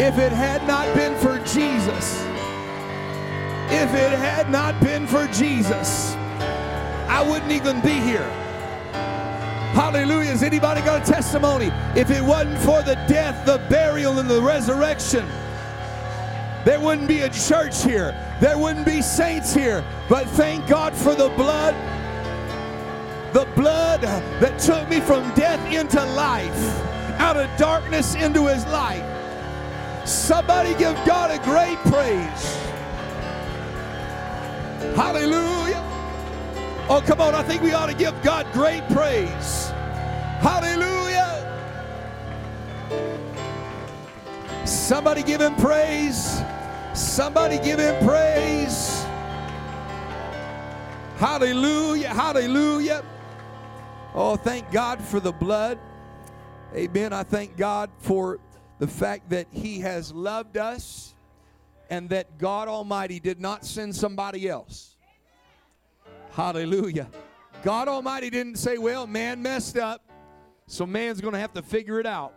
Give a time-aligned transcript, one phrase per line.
[0.00, 2.22] If it had not been for Jesus,
[3.66, 6.14] if it had not been for Jesus,
[7.08, 8.30] I wouldn't even be here.
[9.74, 10.30] Hallelujah.
[10.30, 11.72] Has anybody got a testimony?
[11.96, 15.26] If it wasn't for the death, the burial, and the resurrection,
[16.64, 18.14] there wouldn't be a church here.
[18.40, 19.84] There wouldn't be saints here.
[20.08, 21.74] But thank God for the blood.
[23.32, 26.80] The blood that took me from death into life,
[27.18, 29.17] out of darkness into his light.
[30.08, 32.56] Somebody give God a great praise.
[34.96, 35.84] Hallelujah.
[36.88, 37.34] Oh, come on.
[37.34, 39.68] I think we ought to give God great praise.
[40.40, 41.44] Hallelujah.
[44.64, 46.40] Somebody give him praise.
[46.94, 49.04] Somebody give him praise.
[51.18, 52.08] Hallelujah.
[52.08, 53.04] Hallelujah.
[54.14, 55.78] Oh, thank God for the blood.
[56.74, 57.12] Amen.
[57.12, 58.38] I thank God for
[58.78, 61.14] the fact that He has loved us
[61.90, 64.96] and that God Almighty did not send somebody else.
[66.32, 67.08] Hallelujah.
[67.62, 70.02] God Almighty didn't say, well, man messed up,
[70.66, 72.34] so man's going to have to figure it out.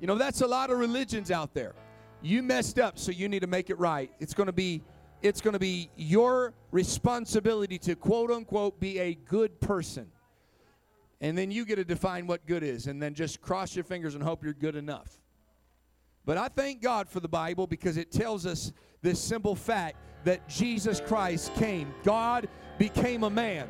[0.00, 1.74] You know, that's a lot of religions out there.
[2.22, 4.10] You messed up, so you need to make it right.
[4.18, 4.82] It's going to be
[5.22, 10.10] it's going to be your responsibility to quote unquote be a good person.
[11.20, 14.14] And then you get to define what good is and then just cross your fingers
[14.14, 15.18] and hope you're good enough.
[16.26, 20.46] But I thank God for the Bible because it tells us this simple fact that
[20.48, 21.94] Jesus Christ came.
[22.02, 23.68] God became a man.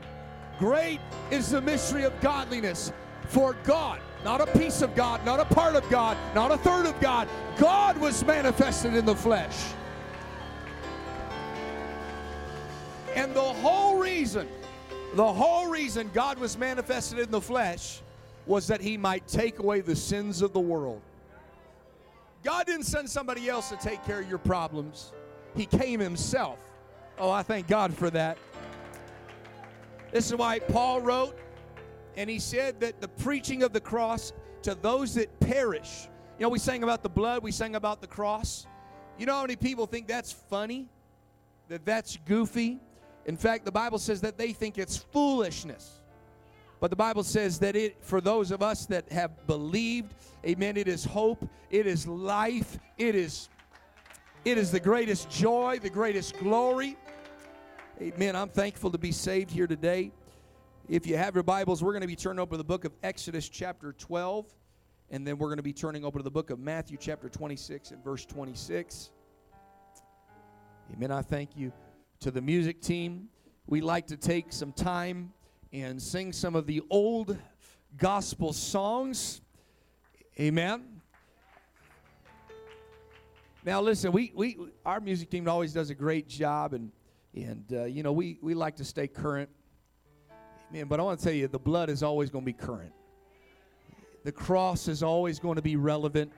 [0.59, 0.99] Great
[1.31, 2.93] is the mystery of godliness.
[3.29, 6.87] For God, not a piece of God, not a part of God, not a third
[6.87, 9.57] of God, God was manifested in the flesh.
[13.15, 14.49] And the whole reason,
[15.15, 18.01] the whole reason God was manifested in the flesh
[18.47, 21.03] was that he might take away the sins of the world.
[22.47, 25.13] God didn't send somebody else to take care of your problems,
[25.57, 26.61] He came Himself.
[27.19, 28.39] Oh, I thank God for that.
[30.13, 31.37] This is why Paul wrote,
[32.17, 34.33] and he said that the preaching of the cross
[34.63, 36.07] to those that perish.
[36.39, 38.69] You know, we sang about the blood, we sang about the cross.
[39.19, 40.89] You know how many people think that's funny?
[41.67, 42.79] That that's goofy?
[43.25, 45.96] In fact, the Bible says that they think it's foolishness.
[46.79, 50.15] But the Bible says that it, for those of us that have believed,
[50.45, 53.49] amen, it is hope, it is life, it is,
[54.45, 56.97] it is the greatest joy, the greatest glory.
[58.01, 58.37] Amen.
[58.37, 60.13] I'm thankful to be saved here today.
[60.89, 63.49] If you have your Bibles, we're going to be turning over the book of Exodus,
[63.49, 64.47] chapter 12,
[65.11, 67.93] and then we're going to be turning over to the book of Matthew, chapter 26,
[67.93, 69.11] and verse 26.
[70.93, 71.11] Amen.
[71.11, 71.73] I thank you
[72.21, 73.29] to the music team.
[73.67, 75.33] We like to take some time
[75.83, 77.37] and sing some of the old
[77.99, 79.43] gospel songs.
[80.41, 81.03] Amen.
[83.63, 86.91] Now, listen, we, we our music team always does a great job, and
[87.35, 89.51] and uh, you know we we like to stay current.
[90.71, 90.87] Amen.
[90.87, 92.93] But I want to tell you, the blood is always going to be current.
[94.25, 96.33] The cross is always going to be relevant.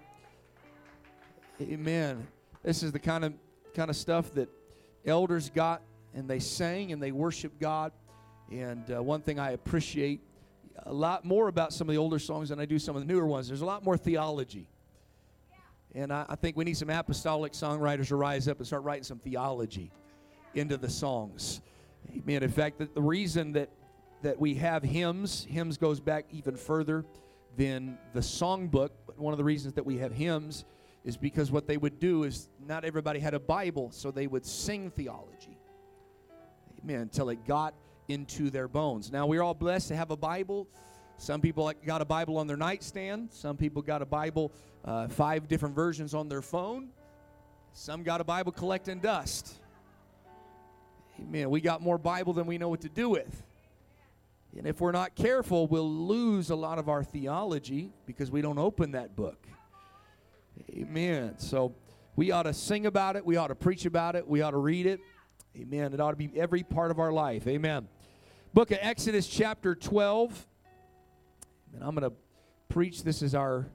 [1.61, 2.27] Amen.
[2.65, 3.35] This is the kind of
[3.73, 4.49] kind of stuff that
[5.07, 5.83] elders got,
[6.13, 7.93] and they sang and they worshiped God.
[8.51, 10.21] And uh, one thing I appreciate
[10.85, 13.13] a lot more about some of the older songs than I do some of the
[13.13, 13.49] newer ones.
[13.49, 14.69] There's a lot more theology.
[15.95, 19.05] And I, I think we need some apostolic songwriters to rise up and start writing
[19.05, 19.91] some theology
[20.55, 21.61] into the songs.
[22.17, 22.43] Amen.
[22.43, 23.71] In fact, the, the reason that,
[24.23, 27.05] that we have hymns, hymns goes back even further
[27.57, 28.91] than the songbook.
[29.07, 30.65] But one of the reasons that we have hymns
[31.05, 34.45] is because what they would do is not everybody had a Bible, so they would
[34.45, 35.59] sing theology.
[36.83, 37.01] Amen.
[37.01, 37.75] Until it got
[38.09, 39.13] into their bones.
[39.13, 40.67] Now, we're all blessed to have a Bible.
[41.19, 43.29] Some people got a Bible on their nightstand.
[43.33, 44.53] Some people got a Bible,
[44.85, 46.91] uh, five different versions on their phone.
[47.73, 49.55] Some got a Bible collecting dust.
[51.21, 51.51] Amen.
[51.51, 53.45] We got more Bible than we know what to do with.
[54.57, 58.59] And if we're not careful, we'll lose a lot of our theology because we don't
[58.59, 59.47] open that book.
[60.71, 61.35] Amen.
[61.39, 61.75] So
[62.17, 63.25] we ought to sing about it.
[63.25, 64.27] We ought to preach about it.
[64.27, 65.01] We ought to read it.
[65.57, 65.93] Amen.
[65.93, 67.47] It ought to be every part of our life.
[67.47, 67.89] Amen.
[68.55, 70.47] Book of Exodus, chapter 12.
[71.75, 72.17] And I'm going to
[72.71, 73.03] preach.
[73.03, 73.67] This is our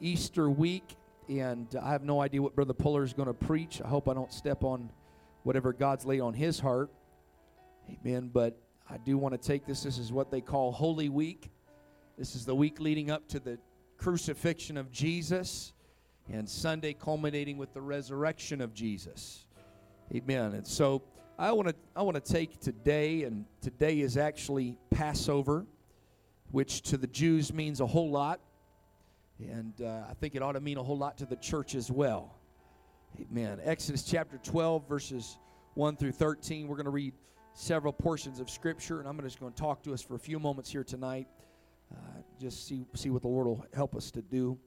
[0.00, 0.96] Easter week.
[1.28, 3.82] And I have no idea what Brother Puller is going to preach.
[3.84, 4.90] I hope I don't step on
[5.42, 6.90] whatever God's laid on his heart.
[7.90, 8.30] Amen.
[8.32, 8.56] But
[8.88, 9.82] I do want to take this.
[9.82, 11.50] This is what they call Holy Week.
[12.16, 13.58] This is the week leading up to the
[13.96, 15.72] crucifixion of Jesus
[16.32, 19.44] and Sunday culminating with the resurrection of Jesus.
[20.14, 20.54] Amen.
[20.54, 21.02] And so
[21.40, 25.66] I want to I want to take today, and today is actually Passover,
[26.50, 28.40] which to the Jews means a whole lot.
[29.38, 31.92] And uh, I think it ought to mean a whole lot to the church as
[31.92, 32.34] well.
[33.20, 33.60] Amen.
[33.62, 35.38] Exodus chapter 12, verses
[35.74, 36.66] 1 through 13.
[36.66, 37.14] We're going to read
[37.54, 40.40] several portions of Scripture, and I'm just going to talk to us for a few
[40.40, 41.28] moments here tonight.
[41.92, 41.98] Uh,
[42.40, 44.58] just see, see what the Lord will help us to do.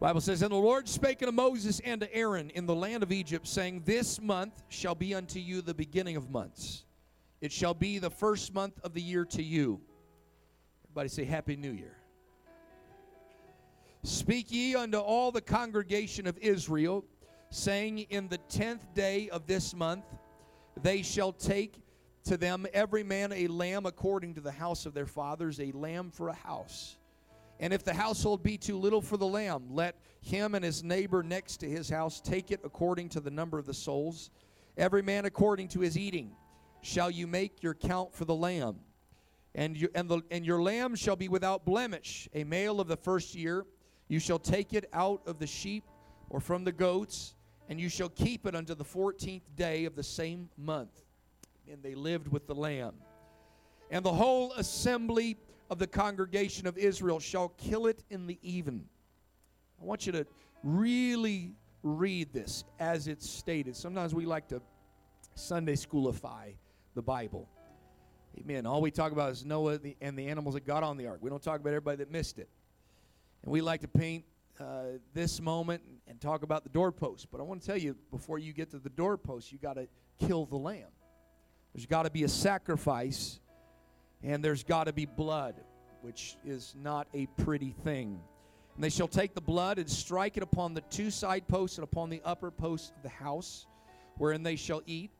[0.00, 3.12] Bible says, And the Lord spake unto Moses and to Aaron in the land of
[3.12, 6.84] Egypt, saying, This month shall be unto you the beginning of months.
[7.40, 9.80] It shall be the first month of the year to you.
[10.86, 11.96] Everybody say, Happy New Year.
[14.02, 17.04] Speak ye unto all the congregation of Israel,
[17.50, 20.04] saying, In the tenth day of this month
[20.82, 21.76] they shall take
[22.24, 26.10] to them every man a lamb according to the house of their fathers, a lamb
[26.10, 26.96] for a house.
[27.60, 31.22] And if the household be too little for the lamb, let him and his neighbor
[31.22, 34.30] next to his house take it according to the number of the souls.
[34.76, 36.32] Every man according to his eating
[36.82, 38.76] shall you make your count for the lamb.
[39.54, 42.96] And, you, and, the, and your lamb shall be without blemish, a male of the
[42.96, 43.64] first year.
[44.08, 45.84] You shall take it out of the sheep
[46.28, 47.34] or from the goats,
[47.68, 51.02] and you shall keep it unto the fourteenth day of the same month.
[51.70, 52.94] And they lived with the lamb.
[53.90, 55.36] And the whole assembly
[55.74, 58.84] of the congregation of Israel shall kill it in the even.
[59.82, 60.24] I want you to
[60.62, 63.74] really read this as it's stated.
[63.74, 64.62] Sometimes we like to
[65.34, 66.54] Sunday schoolify
[66.94, 67.48] the Bible.
[68.38, 68.66] Amen.
[68.66, 71.18] All we talk about is Noah and the animals that got on the ark.
[71.20, 72.48] We don't talk about everybody that missed it.
[73.42, 74.24] And we like to paint
[74.60, 77.26] uh, this moment and talk about the doorpost.
[77.32, 79.88] But I want to tell you, before you get to the doorpost, you got to
[80.24, 80.92] kill the lamb.
[81.74, 83.40] There's got to be a sacrifice,
[84.24, 85.54] and there's got to be blood,
[86.00, 88.18] which is not a pretty thing.
[88.74, 91.84] And they shall take the blood and strike it upon the two side posts and
[91.84, 93.66] upon the upper posts of the house,
[94.16, 95.10] wherein they shall eat.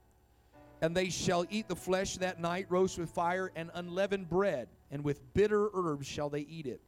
[0.81, 5.05] And they shall eat the flesh that night, roast with fire and unleavened bread, and
[5.05, 6.81] with bitter herbs shall they eat it.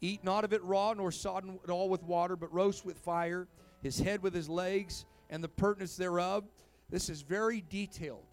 [0.00, 3.48] Eat not of it raw, nor sodden at all with water, but roast with fire,
[3.82, 6.44] his head with his legs, and the purtenance thereof.
[6.88, 8.25] This is very detailed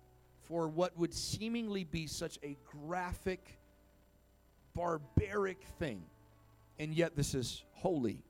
[0.48, 3.60] for what would seemingly be such a graphic,
[4.76, 6.04] barbaric thing.
[6.80, 8.24] And yet, this is holy.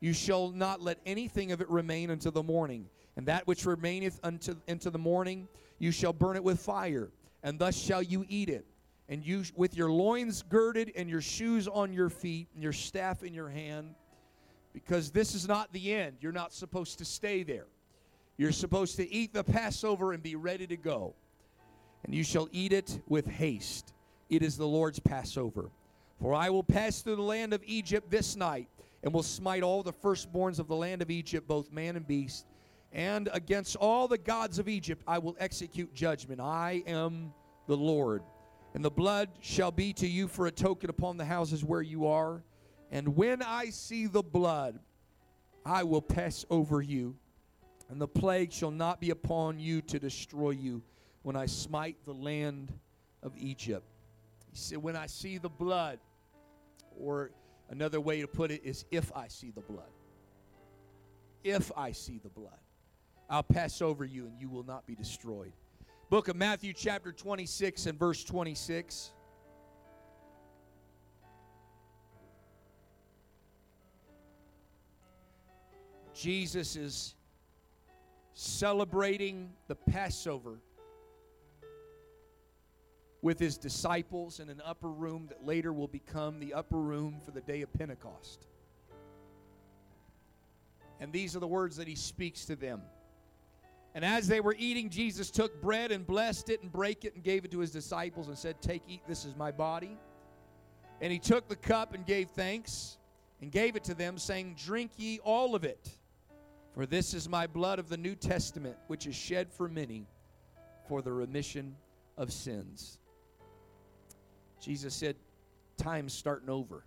[0.00, 2.88] You shall not let anything of it remain until the morning.
[3.16, 5.48] And that which remaineth unto, into the morning,
[5.78, 7.10] you shall burn it with fire,
[7.42, 8.64] and thus shall you eat it
[9.08, 13.22] and you with your loins girded and your shoes on your feet and your staff
[13.22, 13.94] in your hand
[14.72, 17.66] because this is not the end you're not supposed to stay there
[18.38, 21.14] you're supposed to eat the passover and be ready to go.
[22.04, 23.92] And you shall eat it with haste.
[24.30, 25.70] It is the lord's passover.
[26.22, 28.68] For i will pass through the land of egypt this night
[29.02, 32.46] and will smite all the firstborns of the land of egypt both man and beast.
[32.92, 36.40] And against all the gods of egypt i will execute judgment.
[36.40, 37.34] I am
[37.66, 38.22] the lord.
[38.74, 42.06] And the blood shall be to you for a token upon the houses where you
[42.06, 42.44] are.
[42.92, 44.78] And when I see the blood,
[45.64, 47.16] I will pass over you,
[47.88, 50.82] and the plague shall not be upon you to destroy you
[51.22, 52.72] when I smite the land
[53.22, 53.86] of Egypt.
[54.50, 55.98] He said, When I see the blood,
[56.98, 57.30] or
[57.70, 59.90] another way to put it is, if I see the blood.
[61.44, 62.58] If I see the blood,
[63.30, 65.52] I'll pass over you and you will not be destroyed
[66.10, 69.12] book of Matthew, chapter 26, and verse 26.
[76.14, 77.14] Jesus is
[78.38, 80.60] celebrating the Passover
[83.20, 87.32] with his disciples in an upper room that later will become the upper room for
[87.32, 88.46] the day of Pentecost.
[91.00, 92.80] And these are the words that he speaks to them.
[93.96, 97.24] And as they were eating, Jesus took bread and blessed it and brake it and
[97.24, 99.98] gave it to his disciples and said, Take, eat, this is my body.
[101.00, 102.98] And he took the cup and gave thanks
[103.42, 105.97] and gave it to them, saying, Drink ye all of it,
[106.78, 110.06] for this is my blood of the New Testament, which is shed for many
[110.88, 111.74] for the remission
[112.16, 113.00] of sins.
[114.60, 115.16] Jesus said,
[115.76, 116.84] Time's starting over.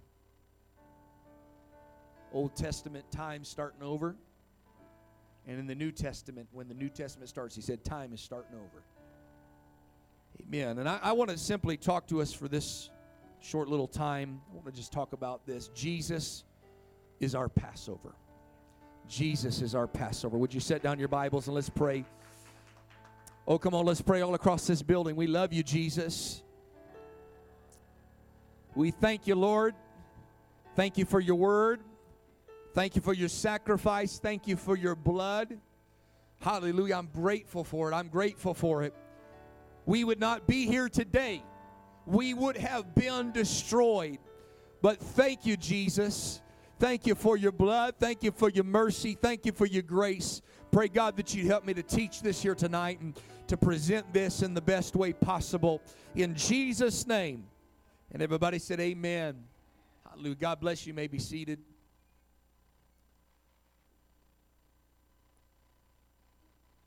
[2.31, 4.15] Old Testament time starting over.
[5.45, 8.55] And in the New Testament, when the New Testament starts, he said, Time is starting
[8.55, 8.83] over.
[10.41, 10.79] Amen.
[10.79, 12.91] And I, I want to simply talk to us for this
[13.41, 14.39] short little time.
[14.51, 15.67] I want to just talk about this.
[15.75, 16.45] Jesus
[17.19, 18.15] is our Passover.
[19.07, 20.37] Jesus is our Passover.
[20.37, 22.05] Would you set down your Bibles and let's pray?
[23.47, 25.15] Oh, come on, let's pray all across this building.
[25.15, 26.43] We love you, Jesus.
[28.75, 29.75] We thank you, Lord.
[30.75, 31.81] Thank you for your word.
[32.73, 34.19] Thank you for your sacrifice.
[34.19, 35.59] Thank you for your blood.
[36.39, 36.95] Hallelujah.
[36.95, 37.93] I'm grateful for it.
[37.93, 38.93] I'm grateful for it.
[39.85, 41.43] We would not be here today.
[42.05, 44.19] We would have been destroyed.
[44.81, 46.41] But thank you, Jesus,
[46.81, 47.93] Thank you for your blood.
[47.99, 49.13] Thank you for your mercy.
[49.13, 50.41] Thank you for your grace.
[50.71, 54.41] Pray, God, that you'd help me to teach this here tonight and to present this
[54.41, 55.79] in the best way possible.
[56.15, 57.43] In Jesus' name.
[58.11, 59.43] And everybody said, Amen.
[60.09, 60.33] Hallelujah.
[60.33, 60.89] God bless you.
[60.89, 61.59] you may be seated.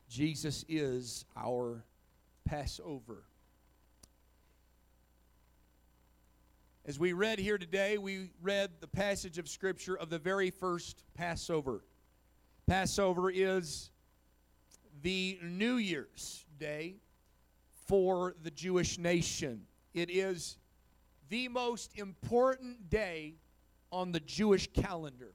[0.09, 1.85] Jesus is our
[2.43, 3.23] Passover.
[6.87, 11.03] As we read here today, we read the passage of Scripture of the very first
[11.15, 11.83] Passover.
[12.67, 13.89] Passover is
[15.01, 16.97] the New Year's Day
[17.87, 19.63] for the Jewish nation.
[19.95, 20.59] It is
[21.29, 23.37] the most important day
[23.91, 25.33] on the Jewish calendar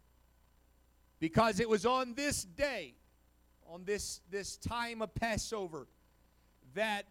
[1.18, 2.94] because it was on this day,
[3.66, 5.88] on this, this time of Passover,
[6.74, 7.06] that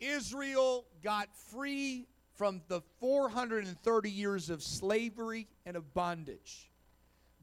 [0.00, 6.70] Israel got free from the 430 years of slavery and of bondage.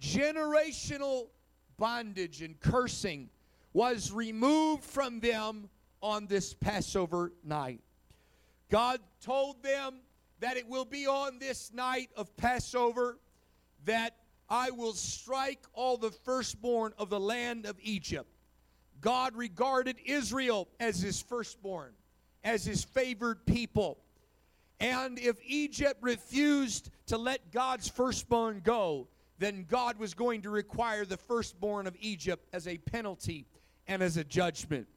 [0.01, 1.27] Generational
[1.77, 3.29] bondage and cursing
[3.73, 5.69] was removed from them
[6.01, 7.81] on this Passover night.
[8.69, 9.99] God told them
[10.39, 13.19] that it will be on this night of Passover
[13.85, 14.15] that
[14.49, 18.29] I will strike all the firstborn of the land of Egypt.
[18.99, 21.93] God regarded Israel as his firstborn,
[22.43, 23.97] as his favored people.
[24.81, 29.07] And if Egypt refused to let God's firstborn go,
[29.37, 33.45] then God was going to require the firstborn of Egypt as a penalty
[33.87, 34.87] and as a judgment.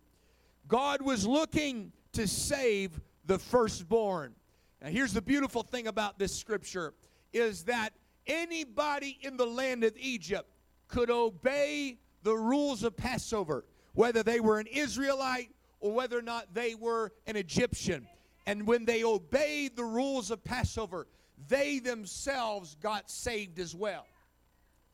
[0.66, 4.34] God was looking to save the firstborn.
[4.80, 6.94] Now here's the beautiful thing about this scripture
[7.34, 7.90] is that
[8.26, 10.48] anybody in the land of Egypt
[10.88, 15.50] could obey the rules of Passover, whether they were an Israelite
[15.80, 18.06] or whether or not they were an Egyptian.
[18.46, 21.06] And when they obeyed the rules of Passover,
[21.48, 24.06] they themselves got saved as well.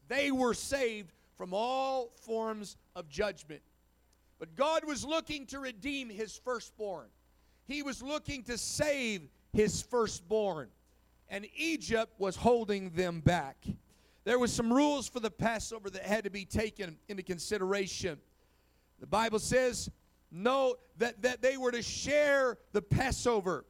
[0.08, 3.62] They were saved from all forms of judgment.
[4.38, 7.06] But God was looking to redeem his firstborn.
[7.66, 10.68] He was looking to save his firstborn.
[11.28, 13.64] And Egypt was holding them back.
[14.24, 18.18] There was some rules for the Passover that had to be taken into consideration.
[18.98, 19.90] The Bible says
[20.30, 23.64] know that, that they were to share the Passover.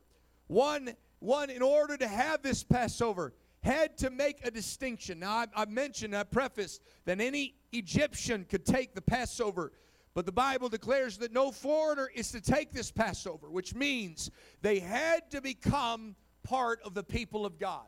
[0.46, 5.20] One, one, in order to have this Passover, had to make a distinction.
[5.20, 9.72] Now, I, I mentioned, I prefaced that any Egyptian could take the Passover,
[10.14, 14.30] but the Bible declares that no foreigner is to take this Passover, which means
[14.62, 17.86] they had to become part of the people of God.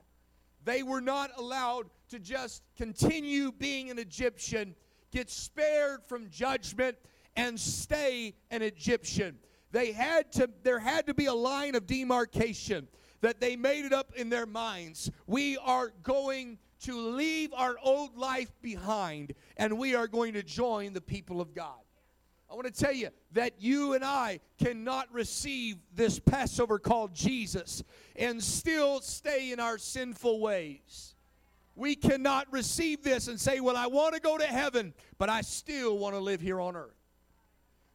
[0.65, 4.77] They were not allowed to just continue being an Egyptian,
[5.11, 6.97] get spared from judgment,
[7.37, 9.39] and stay an Egyptian.
[9.71, 12.89] They had to, there had to be a line of demarcation
[13.23, 15.11] that they made it up in their minds.
[15.27, 20.93] We are going to leave our old life behind and we are going to join
[20.93, 21.79] the people of God.
[22.51, 27.83] I want to tell you that you and I cannot receive this Passover called Jesus
[28.15, 31.15] and still stay in our sinful ways.
[31.75, 35.41] We cannot receive this and say, Well, I want to go to heaven, but I
[35.41, 37.02] still want to live here on earth.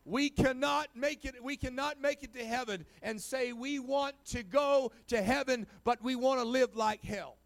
[0.08, 4.42] We cannot make it we cannot make it to heaven and say we want to
[4.42, 7.37] go to heaven but we want to live like hell.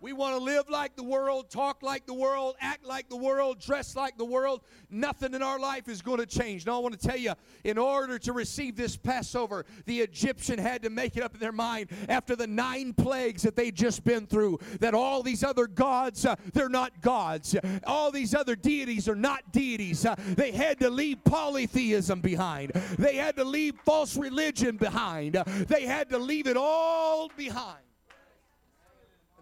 [0.00, 3.60] We want to live like the world, talk like the world, act like the world,
[3.60, 4.60] dress like the world.
[4.90, 6.66] Nothing in our life is going to change.
[6.66, 7.32] Now, I want to tell you,
[7.64, 11.50] in order to receive this Passover, the Egyptian had to make it up in their
[11.50, 16.24] mind after the nine plagues that they'd just been through that all these other gods,
[16.24, 17.56] uh, they're not gods.
[17.84, 20.06] All these other deities are not deities.
[20.06, 25.44] Uh, they had to leave polytheism behind, they had to leave false religion behind, uh,
[25.66, 27.87] they had to leave it all behind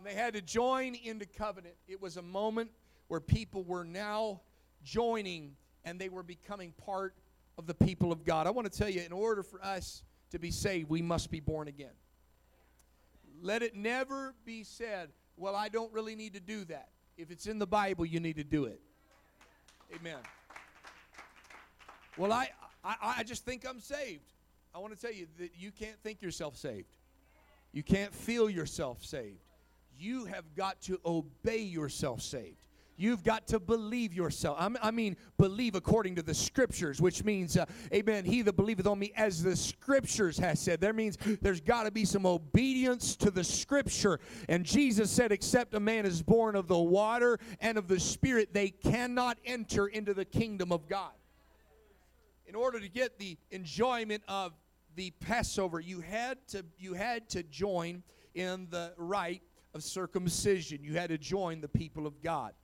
[0.06, 1.74] they had to join into covenant.
[1.88, 2.70] It was a moment
[3.08, 4.40] where people were now
[4.84, 7.14] joining and they were becoming part
[7.58, 8.46] of the people of God.
[8.46, 11.40] I want to tell you, in order for us to be saved, we must be
[11.40, 11.94] born again.
[13.40, 16.88] Let it never be said, well, I don't really need to do that.
[17.16, 18.80] If it's in the Bible, you need to do it.
[19.94, 20.18] Amen.
[22.16, 22.50] Well, I,
[22.84, 24.32] I, I just think I'm saved.
[24.74, 26.96] I want to tell you that you can't think yourself saved.
[27.72, 29.45] You can't feel yourself saved
[29.98, 32.66] you have got to obey yourself saved.
[32.98, 34.56] You've got to believe yourself.
[34.58, 38.98] I mean, believe according to the scriptures, which means, uh, amen, he that believeth on
[38.98, 40.80] me, as the scriptures has said.
[40.80, 44.18] There means there's got to be some obedience to the scripture.
[44.48, 48.54] And Jesus said, except a man is born of the water and of the spirit,
[48.54, 51.12] they cannot enter into the kingdom of God.
[52.46, 54.52] In order to get the enjoyment of
[54.94, 58.02] the Passover, you had to, you had to join
[58.34, 59.42] in the rite
[59.76, 60.82] of circumcision.
[60.82, 62.54] You had to join the people of God.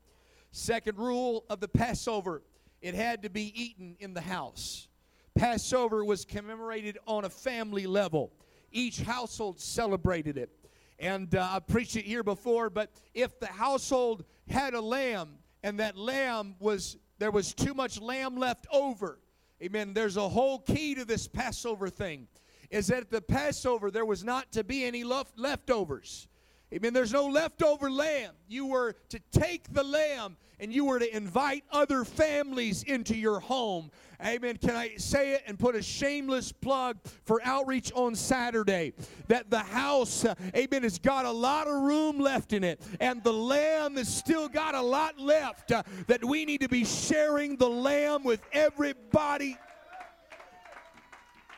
[0.50, 2.42] Second rule of the Passover
[2.80, 4.88] it had to be eaten in the house.
[5.36, 8.32] Passover was commemorated on a family level,
[8.72, 10.50] each household celebrated it.
[10.98, 15.78] And uh, I preached it here before, but if the household had a lamb and
[15.78, 19.20] that lamb was, there was too much lamb left over,
[19.62, 22.26] amen, there's a whole key to this Passover thing
[22.72, 26.26] is that at the Passover there was not to be any left leftovers.
[26.72, 26.94] Amen.
[26.94, 28.32] There's no leftover lamb.
[28.48, 33.40] You were to take the lamb and you were to invite other families into your
[33.40, 33.90] home.
[34.24, 34.56] Amen.
[34.56, 38.94] Can I say it and put a shameless plug for outreach on Saturday?
[39.28, 43.22] That the house, uh, amen, has got a lot of room left in it, and
[43.22, 45.72] the lamb has still got a lot left.
[45.72, 49.58] Uh, that we need to be sharing the lamb with everybody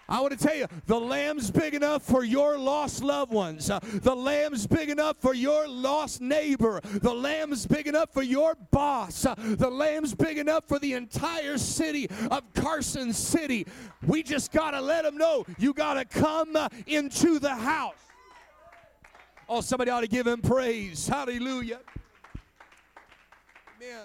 [0.08, 3.70] I want to tell you, the lamb's big enough for your lost loved ones.
[3.70, 6.80] Uh, the lamb's big enough for your lost neighbor.
[6.84, 9.24] The lamb's big enough for your boss.
[9.24, 13.66] Uh, the lamb's big enough for the entire city of Carson City.
[14.06, 17.94] We just got to let them know you got to come uh, into the house.
[19.48, 21.08] Oh, somebody ought to give him praise.
[21.08, 21.80] Hallelujah.
[23.80, 24.04] Man,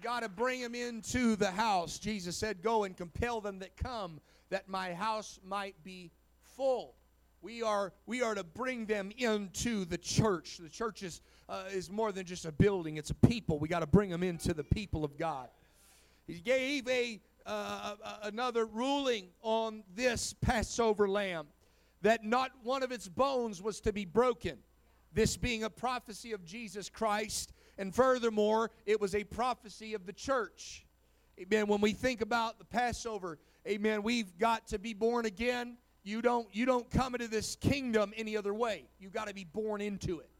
[0.00, 1.98] got to bring him into the house.
[1.98, 4.20] Jesus said, Go and compel them that come
[4.50, 6.10] that my house might be
[6.56, 6.94] full.
[7.42, 10.58] We are, we are to bring them into the church.
[10.58, 13.58] The church is, uh, is more than just a building, it's a people.
[13.58, 15.48] We got to bring them into the people of God.
[16.26, 21.46] He gave a, uh, another ruling on this Passover lamb
[22.02, 24.58] that not one of its bones was to be broken.
[25.12, 30.12] This being a prophecy of Jesus Christ, and furthermore, it was a prophecy of the
[30.12, 30.86] church.
[31.38, 31.66] Amen.
[31.66, 35.76] When we think about the Passover, amen, we've got to be born again.
[36.02, 38.84] You don't you don't come into this kingdom any other way.
[38.98, 40.30] You've got to be born into it.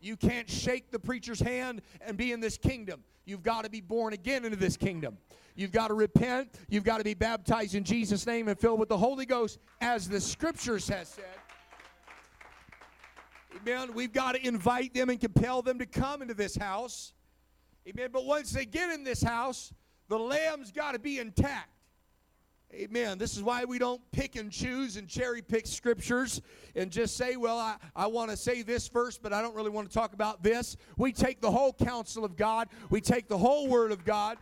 [0.00, 3.02] You can't shake the preacher's hand and be in this kingdom.
[3.24, 5.18] You've got to be born again into this kingdom.
[5.54, 6.54] You've got to repent.
[6.68, 10.08] You've got to be baptized in Jesus' name and filled with the Holy Ghost, as
[10.08, 11.24] the scriptures has said.
[13.56, 13.94] Amen.
[13.94, 17.14] We've got to invite them and compel them to come into this house.
[17.88, 18.10] Amen.
[18.12, 19.72] But once they get in this house,
[20.08, 21.70] the lamb's got to be intact.
[22.74, 23.16] Amen.
[23.16, 26.42] This is why we don't pick and choose and cherry pick scriptures
[26.74, 29.70] and just say, well, I, I want to say this verse, but I don't really
[29.70, 30.76] want to talk about this.
[30.96, 34.36] We take the whole counsel of God, we take the whole word of God.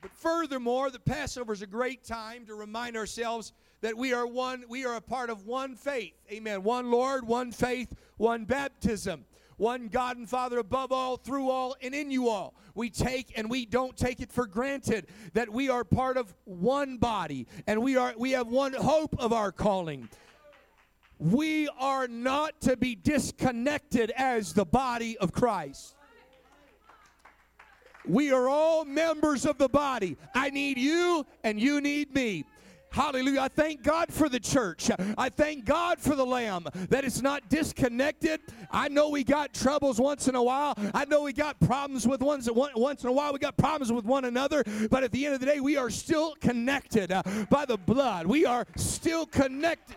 [0.00, 4.64] But furthermore, the Passover is a great time to remind ourselves that we are one,
[4.68, 6.14] we are a part of one faith.
[6.30, 6.64] Amen.
[6.64, 9.24] One Lord, one faith, one baptism
[9.62, 12.54] one God and Father above all, through all, and in you all.
[12.74, 16.96] We take and we don't take it for granted that we are part of one
[16.96, 20.08] body and we are we have one hope of our calling.
[21.20, 25.94] We are not to be disconnected as the body of Christ.
[28.04, 30.16] We are all members of the body.
[30.34, 32.44] I need you and you need me.
[32.92, 33.40] Hallelujah.
[33.40, 34.90] I thank God for the church.
[35.16, 38.40] I thank God for the Lamb that it's not disconnected.
[38.70, 40.74] I know we got troubles once in a while.
[40.92, 43.32] I know we got problems with ones once in a while.
[43.32, 44.62] We got problems with one another.
[44.90, 48.26] But at the end of the day, we are still connected uh, by the blood.
[48.26, 49.96] We are still connected.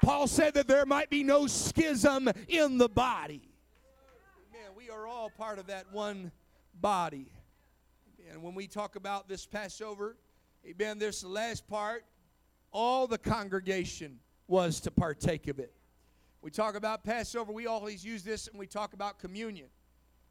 [0.00, 3.42] Paul said that there might be no schism in the body.
[4.76, 6.30] We are all part of that one
[6.80, 7.26] body.
[8.30, 10.16] And when we talk about this Passover,
[10.64, 10.98] Amen.
[10.98, 12.04] This the last part.
[12.70, 15.74] All the congregation was to partake of it.
[16.40, 19.68] We talk about Passover, we always use this and we talk about communion.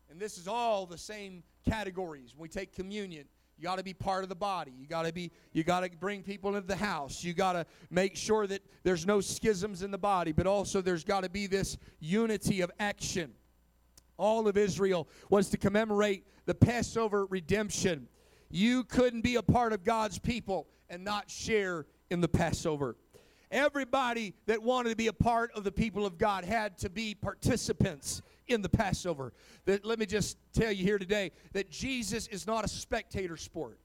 [0.10, 2.34] And this is all the same categories.
[2.36, 3.26] When we take communion,
[3.58, 4.74] you got to be part of the body.
[4.78, 7.24] You got to be you got to bring people into the house.
[7.24, 11.04] You got to make sure that there's no schisms in the body, but also there's
[11.04, 13.34] got to be this unity of action.
[14.18, 18.08] All of Israel was to commemorate the Passover redemption.
[18.52, 22.98] You couldn't be a part of God's people and not share in the Passover.
[23.50, 27.16] Everybody that wanted to be a part of the people of God had to be
[27.16, 29.34] participants in the Passover.
[29.66, 33.80] That, let me just tell you here today that Jesus is not a spectator sport.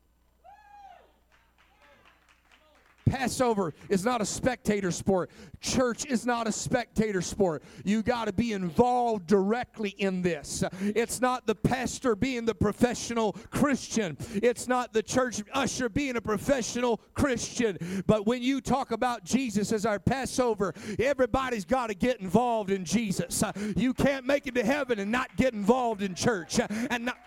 [3.06, 5.30] Passover is not a spectator sport.
[5.60, 7.62] Church is not a spectator sport.
[7.84, 10.64] You got to be involved directly in this.
[10.80, 14.16] It's not the pastor being the professional Christian.
[14.34, 17.78] It's not the church usher being a professional Christian.
[18.06, 22.84] But when you talk about Jesus as our Passover, everybody's got to get involved in
[22.84, 23.42] Jesus.
[23.76, 27.18] You can't make it to heaven and not get involved in church and not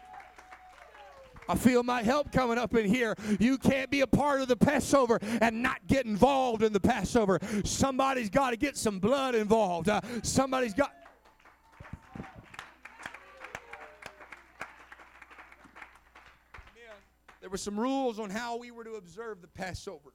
[1.49, 3.15] I feel my help coming up in here.
[3.39, 7.39] You can't be a part of the Passover and not get involved in the Passover.
[7.65, 9.89] Somebody's got to get some blood involved.
[9.89, 10.93] Uh, somebody's got.
[17.41, 20.13] There were some rules on how we were to observe the Passover.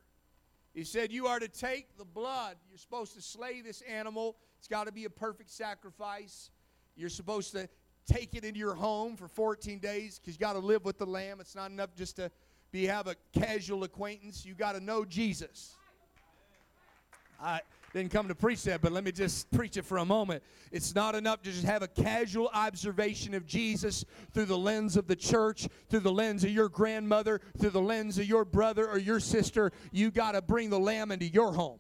[0.73, 2.57] He said, You are to take the blood.
[2.69, 4.37] You're supposed to slay this animal.
[4.61, 6.51] It's got to be a perfect sacrifice.
[6.95, 7.69] You're supposed to
[8.07, 11.07] take it into your home for 14 days because you got to live with the
[11.07, 11.41] lamb.
[11.41, 12.31] It's not enough just to
[12.73, 14.45] be have a casual acquaintance.
[14.45, 15.77] You got to know Jesus.
[17.41, 17.61] I
[17.93, 20.43] didn't come to preach that, but let me just preach it for a moment.
[20.73, 25.07] It's not enough to just have a casual observation of Jesus through the lens of
[25.07, 28.99] the church, through the lens of your grandmother, through the lens of your brother or
[28.99, 29.71] your sister.
[29.93, 31.79] You got to bring the lamb into your home.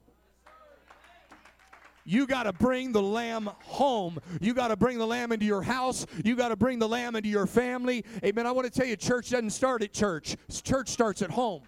[2.04, 4.18] You got to bring the lamb home.
[4.40, 6.06] You got to bring the lamb into your house.
[6.22, 8.04] You got to bring the lamb into your family.
[8.24, 8.46] Amen.
[8.46, 11.62] I want to tell you, church doesn't start at church, church starts at home.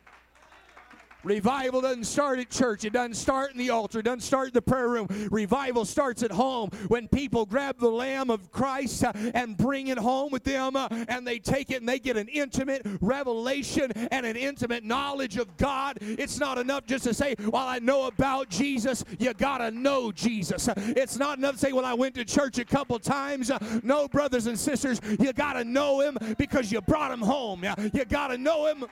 [1.27, 2.85] Revival doesn't start at church.
[2.85, 3.99] It doesn't start in the altar.
[3.99, 5.09] It doesn't start in the prayer room.
[5.33, 9.99] Revival starts at home when people grab the Lamb of Christ uh, and bring it
[9.99, 14.25] home with them uh, and they take it and they get an intimate revelation and
[14.25, 15.99] an intimate knowledge of God.
[16.01, 19.03] It's not enough just to say, Well, I know about Jesus.
[19.19, 20.69] You got to know Jesus.
[20.77, 23.51] It's not enough to say, Well, I went to church a couple times.
[23.51, 27.65] Uh, no, brothers and sisters, you got to know Him because you brought Him home.
[27.93, 28.85] You got to know Him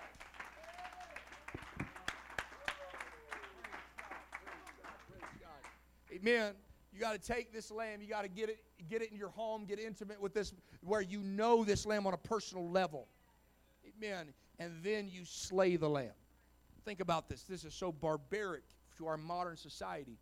[6.27, 6.55] Amen.
[6.91, 9.29] You got to take this lamb, you got to get it, get it in your
[9.29, 13.09] home, get intimate with this, where you know this lamb on a personal level.
[13.87, 14.29] Amen.
[14.59, 16.13] And then you slay the lamb.
[16.85, 17.43] Think about this.
[17.43, 18.63] This is so barbaric
[18.97, 20.17] to our modern society.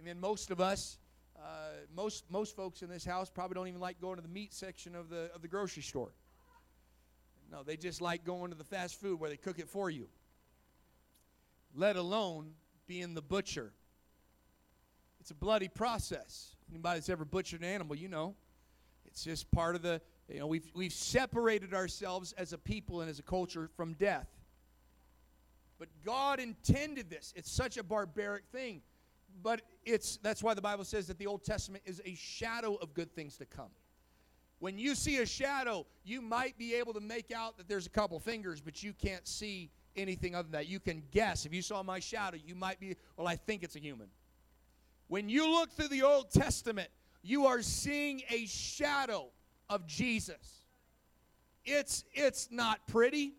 [0.00, 0.20] Amen.
[0.20, 0.98] Most of us,
[1.36, 4.52] uh, most most folks in this house probably don't even like going to the meat
[4.52, 6.12] section of the of the grocery store.
[7.50, 10.06] No, they just like going to the fast food where they cook it for you.
[11.74, 12.52] Let alone
[12.86, 13.72] being the butcher
[15.20, 16.56] it's a bloody process.
[16.70, 18.34] Anybody that's ever butchered an animal, you know.
[19.06, 23.10] It's just part of the, you know, we've, we've separated ourselves as a people and
[23.10, 24.28] as a culture from death.
[25.78, 27.32] But God intended this.
[27.36, 28.82] It's such a barbaric thing.
[29.42, 32.94] But it's that's why the Bible says that the Old Testament is a shadow of
[32.94, 33.70] good things to come.
[34.58, 37.90] When you see a shadow, you might be able to make out that there's a
[37.90, 40.68] couple fingers, but you can't see anything other than that.
[40.68, 41.46] You can guess.
[41.46, 44.08] If you saw my shadow, you might be, well, I think it's a human.
[45.10, 46.88] When you look through the Old Testament,
[47.24, 49.30] you are seeing a shadow
[49.68, 50.60] of Jesus.
[51.64, 53.32] It's, it's not pretty.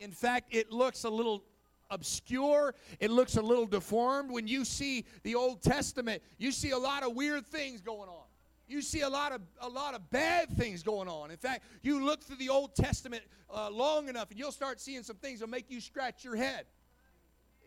[0.00, 1.44] In fact, it looks a little
[1.90, 2.74] obscure.
[3.00, 4.30] It looks a little deformed.
[4.30, 8.24] When you see the Old Testament, you see a lot of weird things going on.
[8.66, 11.30] You see a lot of a lot of bad things going on.
[11.30, 13.22] In fact, you look through the Old Testament
[13.54, 16.64] uh, long enough, and you'll start seeing some things that'll make you scratch your head.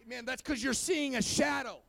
[0.08, 1.82] Man, that's because you're seeing a shadow.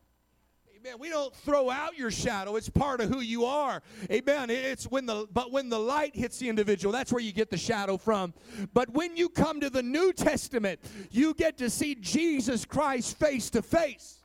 [0.81, 0.95] Amen.
[1.01, 2.55] We don't throw out your shadow.
[2.55, 3.83] It's part of who you are.
[4.13, 4.49] Amen.
[4.49, 7.57] It's when the but when the light hits the individual, that's where you get the
[7.57, 8.33] shadow from.
[8.75, 10.79] But when you come to the New Testament,
[11.11, 14.18] you get to see Jesus Christ face to face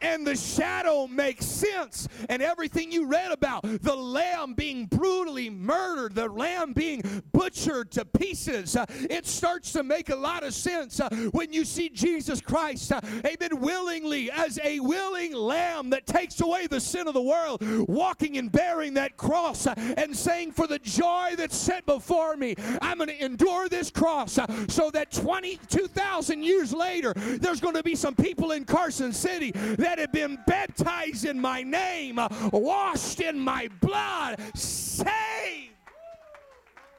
[0.00, 2.08] and the shadow makes sense.
[2.28, 8.04] And everything you read about the lamb being brutally murdered, the lamb being butchered to
[8.04, 12.40] pieces, uh, it starts to make a lot of sense uh, when you see Jesus
[12.40, 17.22] Christ, uh, amen, willingly as a willing lamb that takes away the sin of the
[17.22, 22.36] world, walking and bearing that cross uh, and saying, For the joy that's set before
[22.36, 27.74] me, I'm going to endure this cross uh, so that 22,000 years later, there's going
[27.74, 32.20] to be some people in Carson City that that have been baptized in my name,
[32.52, 35.74] washed in my blood, saved.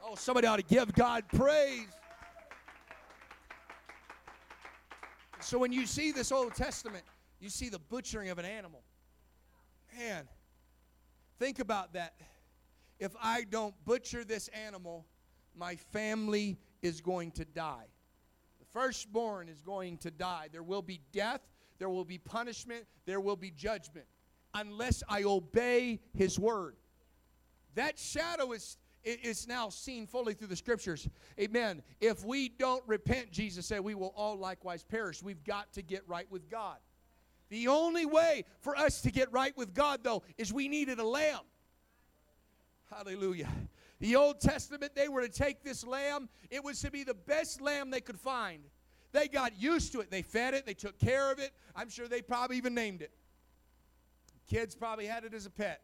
[0.04, 1.88] Oh, somebody ought to give God praise.
[5.40, 7.06] So when you see this Old Testament,
[7.40, 8.84] you see the butchering of an animal.
[9.98, 10.28] Man,
[11.40, 12.16] think about that.
[13.00, 15.06] If I don't butcher this animal,
[15.56, 17.88] my family is going to die.
[18.60, 20.50] The firstborn is going to die.
[20.52, 21.42] There will be death,
[21.82, 24.06] there will be punishment, there will be judgment
[24.54, 26.76] unless I obey his word.
[27.74, 31.10] That shadow is is now seen fully through the scriptures.
[31.40, 31.82] Amen.
[32.00, 35.24] If we don't repent, Jesus said, we will all likewise perish.
[35.24, 36.78] We've got to get right with God.
[37.50, 41.04] The only way for us to get right with God, though, is we needed a
[41.04, 41.42] lamb.
[42.92, 43.50] Hallelujah.
[44.00, 47.60] The Old Testament, they were to take this lamb, it was to be the best
[47.60, 48.66] lamb they could find.
[49.12, 50.10] They got used to it.
[50.10, 51.52] They fed it, they took care of it.
[51.76, 53.12] I'm sure they probably even named it.
[54.48, 55.82] Kids probably had it as a pet.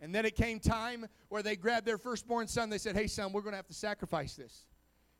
[0.00, 2.68] And then it came time where they grabbed their firstborn son.
[2.68, 4.66] They said, Hey, son, we're going to have to sacrifice this.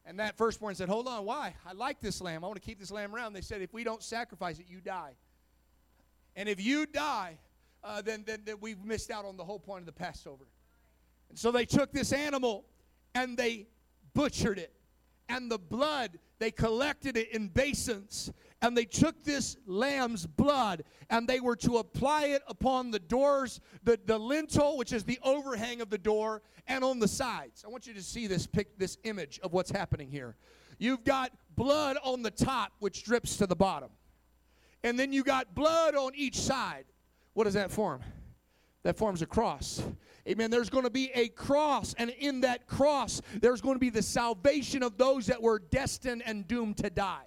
[0.04, 1.54] And that firstborn said, Hold on, why?
[1.66, 2.44] I like this lamb.
[2.44, 3.32] I want to keep this lamb around.
[3.32, 5.14] They said, If we don't sacrifice it, you die.
[6.36, 7.38] And if you die,
[7.82, 10.44] uh, then, then, then we've missed out on the whole point of the Passover.
[11.30, 12.66] And so they took this animal
[13.14, 13.66] and they
[14.12, 14.75] butchered it.
[15.28, 18.32] And the blood, they collected it in basins.
[18.62, 23.60] And they took this lamb's blood and they were to apply it upon the doors,
[23.84, 27.64] the, the lintel, which is the overhang of the door, and on the sides.
[27.66, 30.36] I want you to see this pic, this image of what's happening here.
[30.78, 33.90] You've got blood on the top, which drips to the bottom.
[34.82, 36.84] And then you got blood on each side.
[37.34, 38.02] What does that form?
[38.82, 39.82] That forms a cross.
[40.28, 40.50] Amen.
[40.50, 44.02] There's going to be a cross, and in that cross, there's going to be the
[44.02, 47.26] salvation of those that were destined and doomed to die.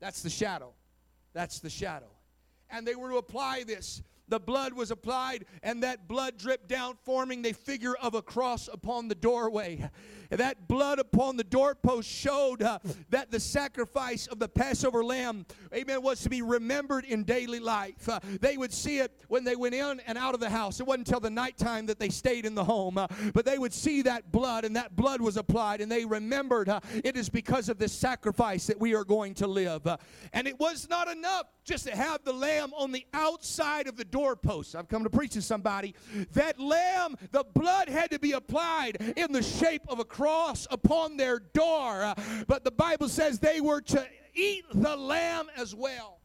[0.00, 0.72] That's the shadow.
[1.34, 2.10] That's the shadow.
[2.70, 6.98] And they were to apply this the blood was applied, and that blood dripped down,
[7.04, 9.90] forming the figure of a cross upon the doorway.
[10.30, 12.78] That blood upon the doorpost showed uh,
[13.10, 18.08] that the sacrifice of the Passover lamb, amen, was to be remembered in daily life.
[18.08, 20.80] Uh, they would see it when they went in and out of the house.
[20.80, 23.72] It wasn't until the nighttime that they stayed in the home, uh, but they would
[23.72, 27.70] see that blood, and that blood was applied, and they remembered uh, it is because
[27.70, 29.86] of this sacrifice that we are going to live.
[29.86, 29.96] Uh,
[30.34, 34.04] and it was not enough just to have the lamb on the outside of the
[34.04, 34.76] doorpost.
[34.76, 35.94] I've come to preach to somebody.
[36.32, 40.17] That lamb, the blood had to be applied in the shape of a cross
[40.70, 42.02] upon their door.
[42.02, 42.14] Uh,
[42.46, 46.17] but the Bible says they were to eat the lamb as well.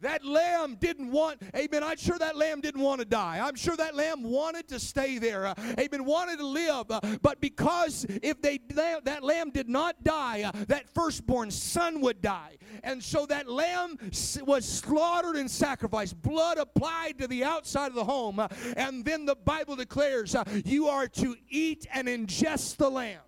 [0.00, 1.82] That lamb didn't want, amen.
[1.82, 3.40] I'm sure that lamb didn't want to die.
[3.42, 6.88] I'm sure that lamb wanted to stay there, uh, amen, wanted to live.
[6.88, 12.22] Uh, but because if they that lamb did not die, uh, that firstborn son would
[12.22, 12.58] die.
[12.84, 13.98] And so that lamb
[14.46, 18.38] was slaughtered and sacrificed, blood applied to the outside of the home.
[18.38, 23.20] Uh, and then the Bible declares uh, you are to eat and ingest the lamb.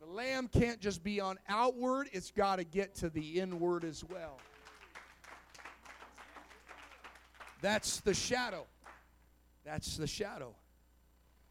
[0.00, 4.04] The lamb can't just be on outward, it's got to get to the inward as
[4.04, 4.38] well.
[7.64, 8.66] That's the shadow.
[9.64, 10.54] That's the shadow.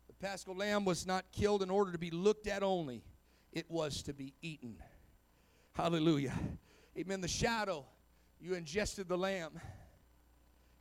[0.05, 3.03] The paschal lamb was not killed in order to be looked at only,
[3.51, 4.75] it was to be eaten.
[5.71, 6.35] Hallelujah.
[6.95, 7.19] Amen.
[7.19, 7.83] The shadow,
[8.39, 9.59] you ingested the lamb.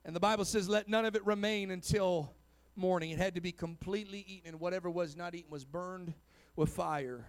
[0.04, 2.34] And the Bible says, let none of it remain until
[2.76, 3.08] morning.
[3.08, 6.12] It had to be completely eaten, and whatever was not eaten was burned
[6.56, 7.24] with fire.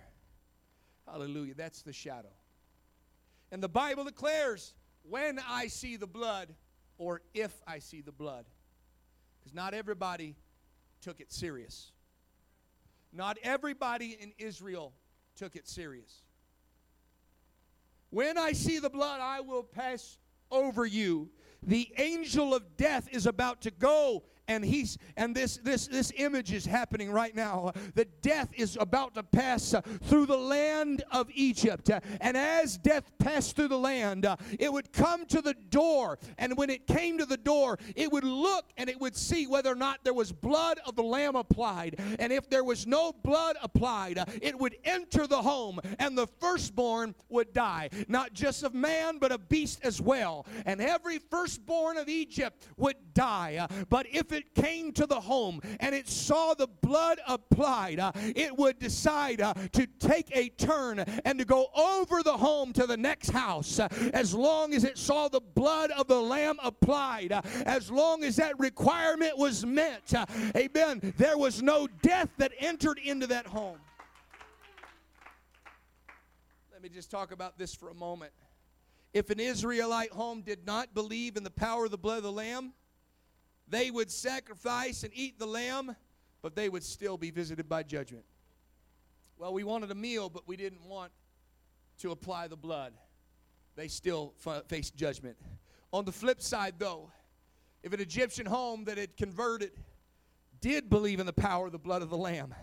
[1.10, 1.54] Hallelujah.
[1.54, 2.34] That's the shadow.
[3.50, 6.54] And the Bible declares, when I see the blood,
[7.04, 8.46] or if I see the blood.
[9.40, 10.38] Because not everybody
[11.02, 11.92] took it serious.
[13.12, 14.94] Not everybody in Israel
[15.36, 16.22] took it serious.
[18.10, 20.18] When I see the blood, I will pass
[20.50, 21.30] over you.
[21.62, 26.52] The angel of death is about to go and he's and this this this image
[26.52, 27.72] is happening right now.
[27.96, 31.90] The death is about to pass through the land of egypt.
[32.22, 34.28] And as death passed through the land
[34.60, 36.20] it would come to the door.
[36.38, 39.72] And when it came to the door it would look and it would see whether
[39.72, 42.00] or not there was blood of the lamb applied.
[42.20, 47.16] And if there was no blood applied it would enter the home and the firstborn
[47.30, 47.90] would die.
[48.08, 50.46] Not just of man but of beast as well.
[50.66, 53.66] And every firstborn of egypt would die.
[53.90, 58.58] But if it came to the home and it saw the blood applied, uh, it
[58.58, 62.98] would decide uh, to take a turn and to go over the home to the
[62.98, 67.42] next house uh, as long as it saw the blood of the lamb applied, uh,
[67.66, 70.14] as long as that requirement was met.
[70.14, 71.14] Uh, amen.
[71.18, 73.78] There was no death that entered into that home.
[76.72, 78.34] Let me just talk about this for a moment.
[79.14, 82.32] If an Israelite home did not believe in the power of the blood of the
[82.32, 82.74] Lamb,
[83.74, 85.96] they would sacrifice and eat the lamb,
[86.42, 88.26] but they would still be visited by judgment.
[89.38, 91.12] Well, we wanted a meal, but we didn't want
[92.00, 92.94] to apply the blood.
[93.76, 94.34] They still
[94.68, 95.38] faced judgment.
[95.92, 97.12] On the flip side, though,
[97.82, 99.72] if an Egyptian home that had converted
[100.62, 102.54] did believe in the power of the blood of the lamb,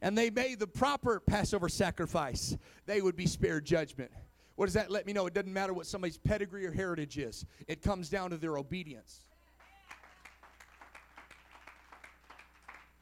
[0.00, 4.10] and they made the proper Passover sacrifice, they would be spared judgment.
[4.54, 5.26] What does that let me know?
[5.26, 9.24] It doesn't matter what somebody's pedigree or heritage is, it comes down to their obedience.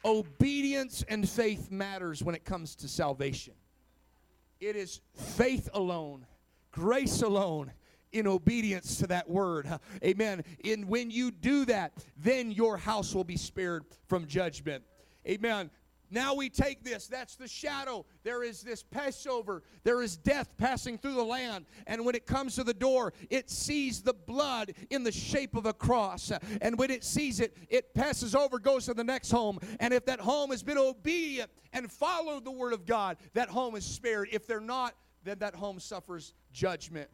[0.05, 3.55] Obedience and faith matters when it comes to salvation.
[4.61, 6.27] It is faith alone,
[6.71, 7.73] grace alone,
[8.13, 9.69] in obedience to that word.
[10.05, 10.45] Amen.
[10.65, 14.85] And when you do that, then your house will be spared from judgment.
[15.27, 15.71] Amen.
[16.13, 17.07] Now we take this.
[17.07, 18.05] That's the shadow.
[18.23, 19.63] There is this Passover.
[19.83, 21.65] There is death passing through the land.
[21.87, 25.65] And when it comes to the door, it sees the blood in the shape of
[25.65, 26.31] a cross.
[26.61, 29.59] And when it sees it, it passes over, goes to the next home.
[29.81, 33.75] And if that home has been obedient and followed the word of God, that home
[33.75, 34.29] is spared.
[34.33, 34.95] If they're not,
[35.25, 37.09] then that home suffers judgment.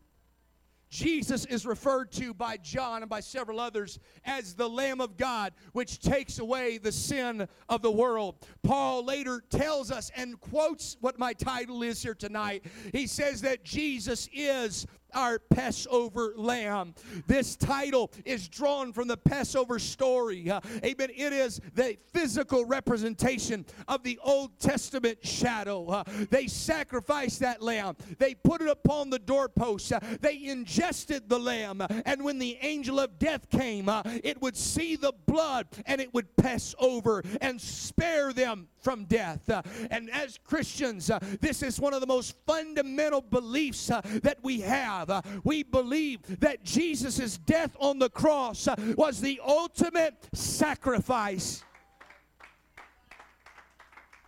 [0.91, 5.53] Jesus is referred to by John and by several others as the Lamb of God,
[5.73, 8.37] which takes away the sin of the world.
[8.63, 12.65] Paul later tells us and quotes what my title is here tonight.
[12.93, 16.95] He says that Jesus is our Passover lamb.
[17.27, 20.51] This title is drawn from the Passover story.
[20.51, 21.11] Uh, amen.
[21.15, 25.87] It is the physical representation of the Old Testament shadow.
[25.87, 31.39] Uh, they sacrificed that lamb, they put it upon the doorpost, uh, they ingested the
[31.39, 36.01] lamb, and when the angel of death came, uh, it would see the blood and
[36.01, 39.49] it would pass over and spare them from death.
[39.49, 44.39] Uh, and as Christians, uh, this is one of the most fundamental beliefs uh, that
[44.43, 45.25] we have.
[45.45, 51.63] We believe that Jesus' death on the cross was the ultimate sacrifice.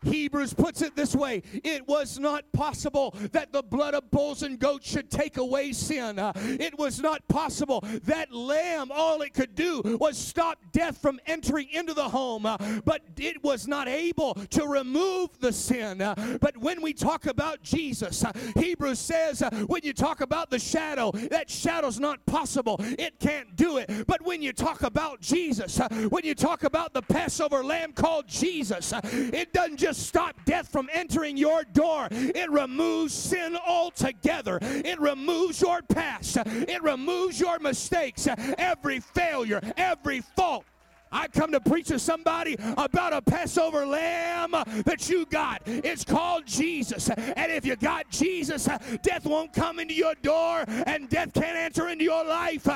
[0.03, 4.59] Hebrews puts it this way it was not possible that the blood of bulls and
[4.59, 6.19] goats should take away sin.
[6.19, 7.85] Uh, it was not possible.
[8.05, 12.57] That lamb, all it could do was stop death from entering into the home, uh,
[12.85, 16.01] but it was not able to remove the sin.
[16.01, 20.51] Uh, but when we talk about Jesus, uh, Hebrews says uh, when you talk about
[20.51, 22.77] the shadow, that shadow's not possible.
[22.81, 24.07] It can't do it.
[24.07, 28.27] But when you talk about Jesus, uh, when you talk about the Passover lamb called
[28.27, 32.07] Jesus, it doesn't just just stop death from entering your door.
[32.13, 34.59] It removes sin altogether.
[34.63, 36.37] It removes your past.
[36.47, 40.65] It removes your mistakes, every failure, every fault.
[41.11, 45.63] I come to preach to somebody about a Passover lamb that you got.
[45.67, 47.11] It's called Jesus.
[47.11, 48.69] And if you got Jesus,
[49.03, 52.69] death won't come into your door and death can't enter into your life.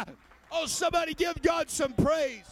[0.50, 2.42] Oh, somebody give God some praise.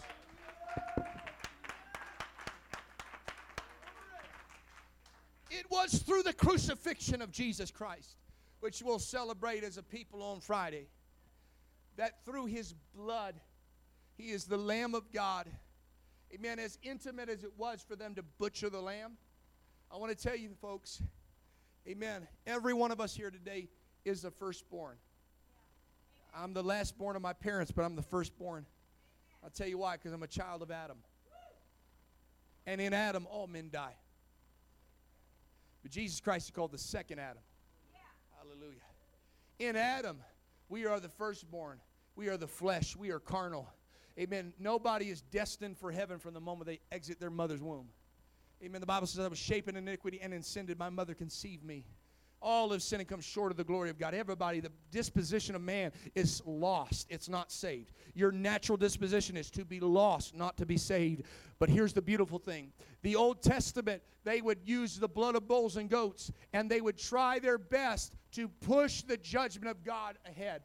[5.55, 8.17] It was through the crucifixion of Jesus Christ,
[8.61, 10.87] which we'll celebrate as a people on Friday,
[11.97, 13.35] that through his blood,
[14.17, 15.47] he is the Lamb of God.
[16.35, 16.59] Amen.
[16.59, 19.19] As intimate as it was for them to butcher the lamb,
[19.93, 21.03] I want to tell you, folks,
[21.87, 22.27] amen.
[22.47, 23.69] Every one of us here today
[24.07, 24.97] is the firstborn.
[26.35, 28.65] I'm the last born of my parents, but I'm the firstborn.
[29.45, 30.97] I'll tell you why, because I'm a child of Adam.
[32.65, 33.97] And in Adam, all men die.
[35.83, 37.43] But Jesus Christ is called the second Adam.
[37.93, 37.99] Yeah.
[38.39, 38.81] Hallelujah.
[39.59, 40.19] In Adam,
[40.69, 41.79] we are the firstborn.
[42.17, 42.97] We are the flesh.
[42.97, 43.69] We are carnal.
[44.19, 44.53] Amen.
[44.59, 47.89] Nobody is destined for heaven from the moment they exit their mother's womb.
[48.63, 48.81] Amen.
[48.81, 51.65] The Bible says, I was shapen in iniquity and in sin did my mother conceive
[51.65, 51.85] me.
[52.43, 54.15] All have sinned and come short of the glory of God.
[54.15, 57.07] Everybody, the disposition of man is lost.
[57.09, 57.93] It's not saved.
[58.15, 61.23] Your natural disposition is to be lost, not to be saved.
[61.59, 65.77] But here's the beautiful thing the Old Testament, they would use the blood of bulls
[65.77, 70.63] and goats, and they would try their best to push the judgment of God ahead.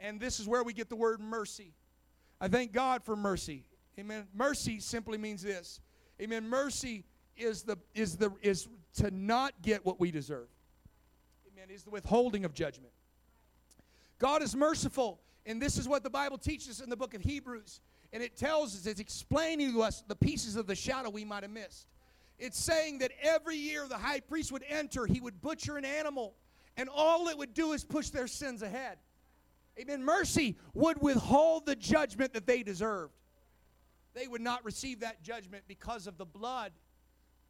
[0.00, 1.74] And this is where we get the word mercy.
[2.40, 3.64] I thank God for mercy.
[3.98, 4.28] Amen.
[4.32, 5.80] Mercy simply means this.
[6.22, 6.48] Amen.
[6.48, 7.04] Mercy
[7.36, 10.48] is the is the is to not get what we deserve.
[11.52, 11.68] Amen.
[11.74, 12.92] Is the withholding of judgment.
[14.18, 17.80] God is merciful, and this is what the Bible teaches in the book of Hebrews.
[18.12, 21.42] And it tells us, it's explaining to us the pieces of the shadow we might
[21.42, 21.86] have missed.
[22.38, 26.34] It's saying that every year the high priest would enter, he would butcher an animal,
[26.76, 28.98] and all it would do is push their sins ahead.
[29.78, 30.04] Amen.
[30.04, 33.12] Mercy would withhold the judgment that they deserved.
[34.14, 36.72] They would not receive that judgment because of the blood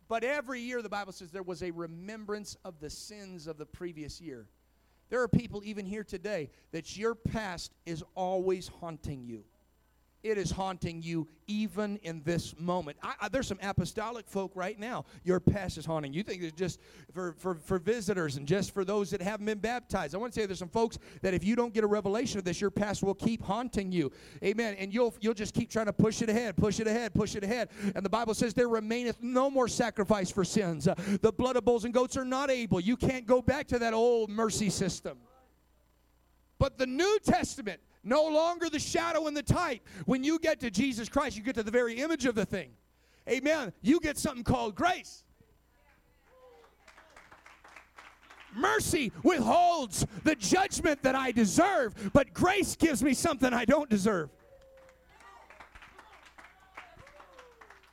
[0.08, 3.66] but every year, the Bible says there was a remembrance of the sins of the
[3.66, 4.46] previous year.
[5.10, 9.44] There are people even here today that your past is always haunting you
[10.22, 12.96] it is haunting you even in this moment.
[13.02, 15.04] I, I, there's some apostolic folk right now.
[15.24, 16.22] Your past is haunting you.
[16.22, 16.80] Think it's just
[17.12, 20.14] for, for, for visitors and just for those that haven't been baptized.
[20.14, 22.44] I want to say there's some folks that if you don't get a revelation of
[22.44, 24.10] this, your past will keep haunting you.
[24.42, 24.74] Amen.
[24.78, 27.44] And you'll you'll just keep trying to push it ahead, push it ahead, push it
[27.44, 27.68] ahead.
[27.94, 30.88] And the Bible says there remaineth no more sacrifice for sins.
[30.88, 32.80] Uh, the blood of bulls and goats are not able.
[32.80, 35.18] You can't go back to that old mercy system.
[36.58, 39.86] But the New Testament no longer the shadow and the type.
[40.06, 42.70] When you get to Jesus Christ, you get to the very image of the thing.
[43.28, 43.72] Amen.
[43.82, 45.24] You get something called grace.
[48.54, 54.30] Mercy withholds the judgment that I deserve, but grace gives me something I don't deserve.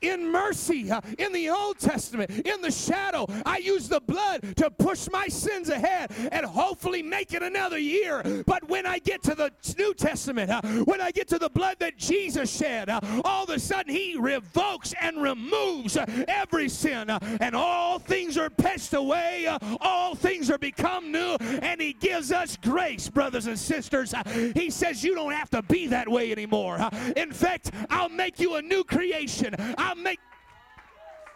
[0.00, 3.26] In mercy uh, in the Old Testament, in the shadow.
[3.44, 8.22] I use the blood to push my sins ahead and hopefully make it another year.
[8.46, 11.76] But when I get to the New Testament, uh, when I get to the blood
[11.80, 15.96] that Jesus shed, uh, all of a sudden He revokes and removes
[16.28, 19.48] every sin, and all things are passed away,
[19.80, 24.14] all things are become new, and He gives us grace, brothers and sisters.
[24.54, 26.78] He says, You don't have to be that way anymore.
[27.16, 29.54] In fact, I'll make you a new creation.
[29.78, 30.20] I'll make.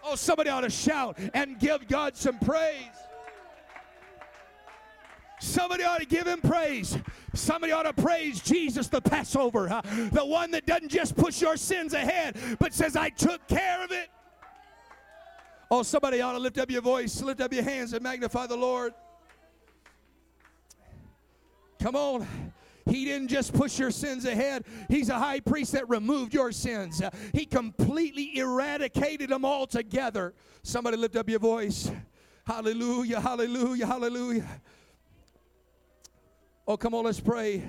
[0.02, 2.84] Oh, somebody ought to shout and give God some praise.
[5.40, 6.98] Somebody ought to give him praise.
[7.34, 9.82] Somebody ought to praise Jesus, the Passover, huh?
[10.12, 13.90] the one that doesn't just push your sins ahead, but says, I took care of
[13.90, 14.08] it.
[15.70, 18.56] Oh, somebody ought to lift up your voice, lift up your hands, and magnify the
[18.56, 18.92] Lord.
[21.78, 22.26] Come on.
[22.91, 24.64] He didn't just push your sins ahead.
[24.88, 27.01] He's a high priest that removed your sins.
[27.32, 30.34] He completely eradicated them altogether.
[30.62, 31.91] Somebody lift up your voice.
[32.47, 34.61] Hallelujah, hallelujah, hallelujah.
[36.66, 37.62] Oh, come on, let's pray.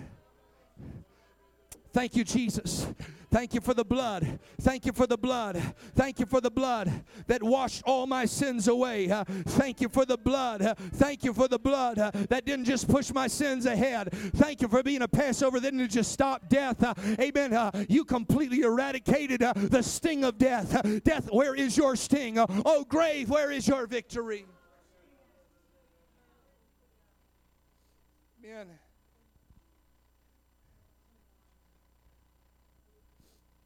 [1.93, 2.88] Thank you, Jesus.
[3.32, 4.39] Thank you for the blood.
[4.59, 5.61] Thank you for the blood.
[5.95, 6.91] Thank you for the blood
[7.27, 9.09] that washed all my sins away.
[9.09, 10.61] Uh, thank you for the blood.
[10.61, 14.09] Uh, thank you for the blood uh, that didn't just push my sins ahead.
[14.36, 16.84] Thank you for being a Passover that didn't just stop death.
[16.84, 17.53] Uh, amen.
[17.53, 21.01] Uh, you completely eradicated uh, the sting of death.
[21.05, 22.38] death, where is your sting?
[22.38, 24.45] oh, grave, where is your victory?
[28.43, 28.67] Man.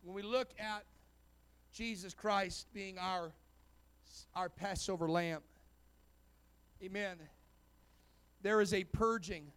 [0.05, 0.85] When we look at
[1.73, 3.31] Jesus Christ being our,
[4.35, 5.41] our Passover lamb,
[6.83, 7.17] amen,
[8.43, 9.51] there is a purging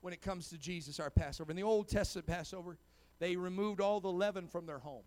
[0.00, 1.52] when it comes to Jesus, our Passover.
[1.52, 2.76] In the Old Testament Passover,
[3.20, 5.04] they removed all the leaven from their home.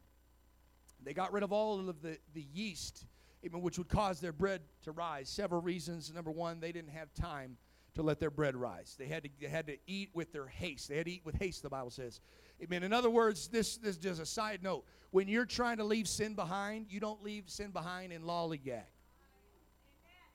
[1.03, 3.05] They got rid of all of the, the yeast,
[3.51, 5.27] which would cause their bread to rise.
[5.27, 6.13] Several reasons.
[6.13, 7.57] Number one, they didn't have time
[7.95, 8.95] to let their bread rise.
[8.97, 10.87] They had to, they had to eat with their haste.
[10.87, 12.21] They had to eat with haste, the Bible says.
[12.63, 12.83] Amen.
[12.83, 14.85] In other words, this, this is just a side note.
[15.09, 18.83] When you're trying to leave sin behind, you don't leave sin behind in lollygag.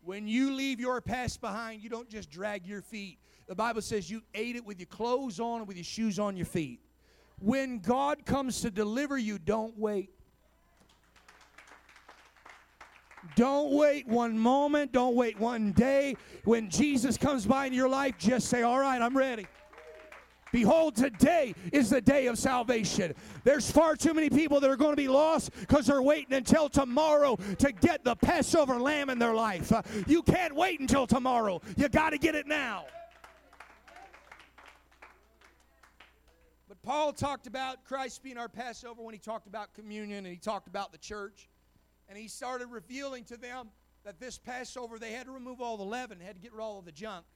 [0.02, 3.18] When you leave your past behind, you don't just drag your feet.
[3.48, 6.36] The Bible says you ate it with your clothes on and with your shoes on
[6.36, 6.80] your feet.
[7.40, 10.10] When God comes to deliver you, don't wait.
[13.34, 14.92] Don't wait one moment.
[14.92, 16.16] Don't wait one day.
[16.44, 19.46] When Jesus comes by in your life, just say, All right, I'm ready.
[20.56, 23.12] Behold, today is the day of salvation.
[23.44, 26.70] There's far too many people that are going to be lost because they're waiting until
[26.70, 29.70] tomorrow to get the Passover lamb in their life.
[29.70, 31.60] Uh, you can't wait until tomorrow.
[31.76, 32.86] You got to get it now.
[36.68, 40.38] But Paul talked about Christ being our Passover when he talked about communion and he
[40.38, 41.50] talked about the church.
[42.08, 43.68] And he started revealing to them
[44.06, 46.66] that this Passover, they had to remove all the leaven, had to get rid of
[46.66, 47.26] all of the junk.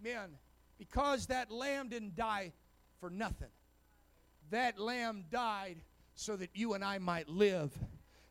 [0.00, 0.30] Amen
[0.78, 2.52] because that lamb didn't die
[3.00, 3.48] for nothing.
[4.50, 5.78] That lamb died
[6.14, 7.76] so that you and I might live.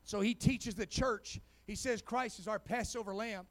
[0.03, 1.39] So he teaches the church.
[1.65, 3.45] He says Christ is our Passover lamb.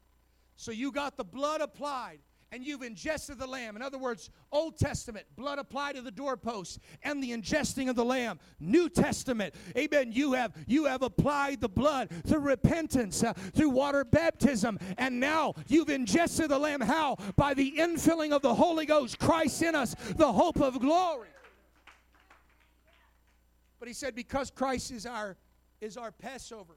[0.57, 2.20] So you got the blood applied
[2.53, 3.77] and you've ingested the lamb.
[3.77, 8.05] In other words, Old Testament, blood applied to the doorpost and the ingesting of the
[8.05, 8.39] lamb.
[8.61, 14.05] New Testament, amen, you have you have applied the blood through repentance, uh, through water
[14.05, 17.17] baptism, and now you've ingested the lamb how?
[17.37, 21.29] By the infilling of the Holy Ghost, Christ in us, the hope of glory.
[23.79, 25.37] But he said because Christ is our
[25.81, 26.77] is our Passover.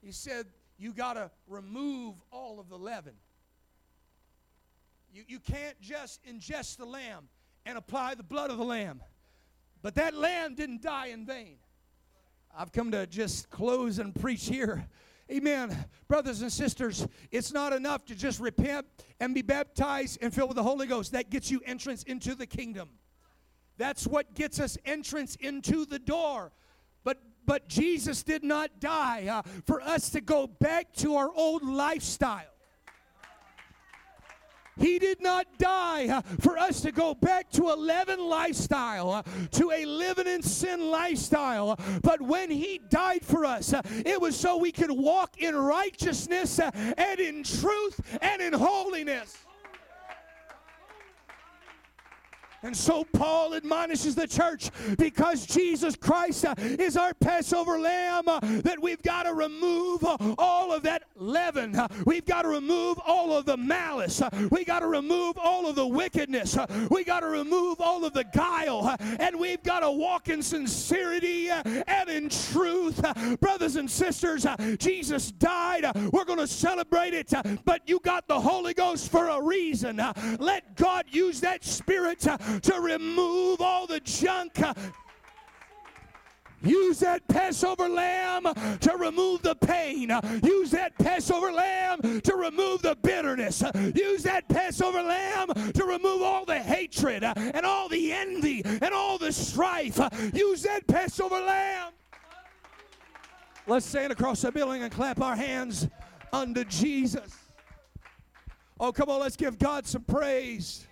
[0.00, 0.46] He said
[0.78, 3.12] you got to remove all of the leaven.
[5.12, 7.28] You, you can't just ingest the lamb
[7.64, 9.02] and apply the blood of the lamb.
[9.82, 11.56] But that lamb didn't die in vain.
[12.56, 14.86] I've come to just close and preach here.
[15.30, 15.76] Amen.
[16.08, 18.86] Brothers and sisters, it's not enough to just repent
[19.20, 21.12] and be baptized and filled with the Holy Ghost.
[21.12, 22.88] That gets you entrance into the kingdom.
[23.76, 26.52] That's what gets us entrance into the door.
[27.04, 31.62] But but Jesus did not die uh, for us to go back to our old
[31.62, 32.55] lifestyle.
[34.78, 39.22] He did not die uh, for us to go back to a leaven lifestyle, uh,
[39.52, 41.78] to a living in sin lifestyle.
[42.02, 46.58] But when He died for us, uh, it was so we could walk in righteousness
[46.60, 49.36] and in truth and in holiness.
[52.66, 58.40] And so Paul admonishes the church because Jesus Christ uh, is our Passover lamb uh,
[58.40, 61.76] that we've got to remove uh, all of that leaven.
[61.76, 64.20] Uh, we've got to remove all of the malice.
[64.20, 66.56] Uh, we got to remove all of the wickedness.
[66.56, 68.96] Uh, we got to remove all of the guile.
[69.20, 73.00] And we've got to walk in sincerity and in truth.
[73.40, 74.44] Brothers and sisters,
[74.78, 75.84] Jesus died.
[76.12, 77.32] We're going to celebrate it.
[77.64, 80.02] But you got the Holy Ghost for a reason.
[80.40, 82.26] Let God use that Spirit
[82.62, 84.58] to remove all the junk
[86.62, 88.44] Use that Passover lamb
[88.80, 90.10] to remove the pain.
[90.42, 93.62] Use that Passover lamb to remove the bitterness.
[93.94, 99.18] Use that Passover lamb to remove all the hatred and all the envy and all
[99.18, 100.00] the strife.
[100.34, 101.92] Use that Passover lamb.
[103.66, 105.88] Let's stand across the building and clap our hands
[106.32, 107.36] unto Jesus.
[108.78, 110.86] Oh, come on, let's give God some praise.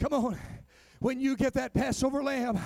[0.00, 0.38] Come on.
[1.00, 2.58] When you get that passover lamb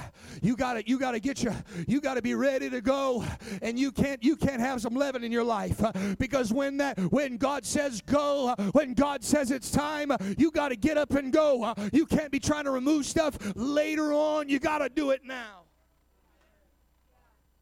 [0.43, 1.53] you got to you got to get you
[1.87, 3.24] you got to be ready to go.
[3.61, 6.99] And you can't you can't have some leaven in your life uh, because when that
[7.12, 10.97] when god says go uh, when god says it's time uh, you got to get
[10.97, 14.49] up and go you can't be trying to remove stuff later on.
[14.49, 15.62] You got to do it now.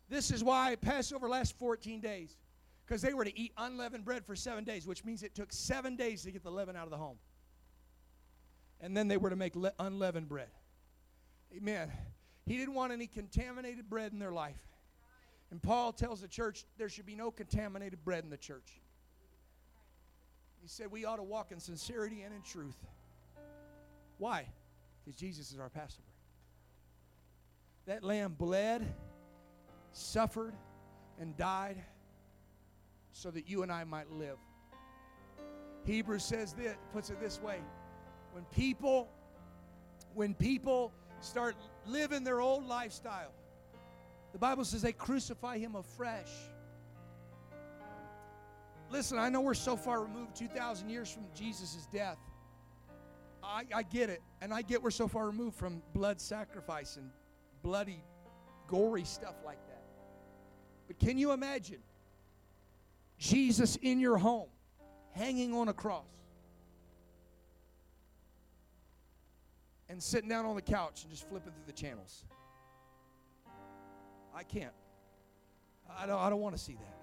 [0.09, 2.37] This is why passover lasts 14 days
[2.87, 5.97] because they were to eat unleavened bread for seven days which means it took seven
[5.97, 7.17] days to get the leaven out of the home
[8.83, 10.51] and then they were to make le- unleavened bread.
[11.57, 11.91] Amen.
[12.45, 14.59] He didn't want any contaminated bread in their life.
[15.51, 18.81] And Paul tells the church there should be no contaminated bread in the church.
[20.61, 22.77] He said we ought to walk in sincerity and in truth.
[24.19, 24.47] Why?
[25.05, 26.03] Because Jesus is our Passover.
[27.87, 28.95] That lamb bled,
[29.93, 30.55] suffered,
[31.21, 31.83] and died
[33.13, 34.39] so that you and I might live.
[35.85, 37.61] Hebrews says this, puts it this way
[38.33, 39.09] when people
[40.15, 41.55] when people start
[41.87, 43.33] living their old lifestyle
[44.33, 46.31] the bible says they crucify him afresh.
[48.91, 52.19] Listen i know we're so far removed 2000 years from jesus' death.
[53.43, 57.11] I, I get it and i get we're so far removed from blood sacrifice and
[57.63, 58.03] bloody
[58.69, 59.83] gory stuff like that.
[60.87, 61.81] But can you imagine
[63.19, 64.49] jesus in your home
[65.13, 66.22] hanging on a cross
[69.93, 72.25] and sitting down on the couch and just flipping through the channels.
[74.35, 74.73] I can't.
[75.99, 76.97] I don't, I don't want to see that.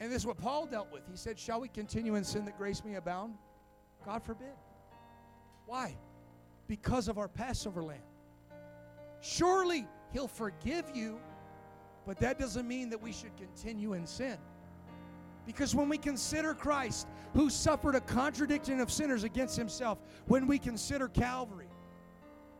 [0.00, 1.02] And this is what Paul dealt with.
[1.10, 3.34] He said, Shall we continue in sin that grace may abound?
[4.06, 4.54] God forbid.
[5.66, 5.94] Why?
[6.66, 7.98] Because of our Passover lamb.
[9.20, 11.20] Surely he'll forgive you,
[12.06, 14.38] but that doesn't mean that we should continue in sin.
[15.48, 20.58] Because when we consider Christ, who suffered a contradiction of sinners against himself, when we
[20.58, 21.70] consider Calvary,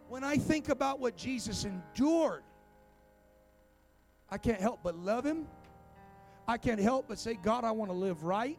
[0.09, 2.45] when I think about what Jesus endured,
[4.31, 5.47] I can't help but love him.
[6.49, 8.59] I can't help but say, God, I want to live right.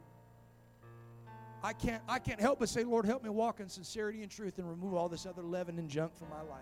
[1.63, 4.59] I can't, I can't help but say, Lord, help me walk in sincerity and truth
[4.59, 6.61] and remove all this other leaven and junk from my life.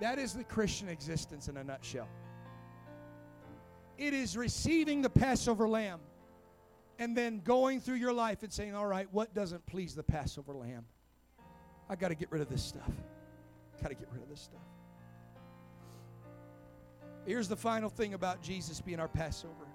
[0.00, 2.08] That is the Christian existence in a nutshell.
[3.98, 6.00] It is receiving the Passover lamb
[6.98, 10.54] and then going through your life and saying, all right, what doesn't please the Passover
[10.54, 10.84] lamb?
[11.88, 12.90] I got to get rid of this stuff.
[13.82, 14.60] Got to get rid of this stuff.
[17.26, 19.66] Here's the final thing about Jesus being our Passover.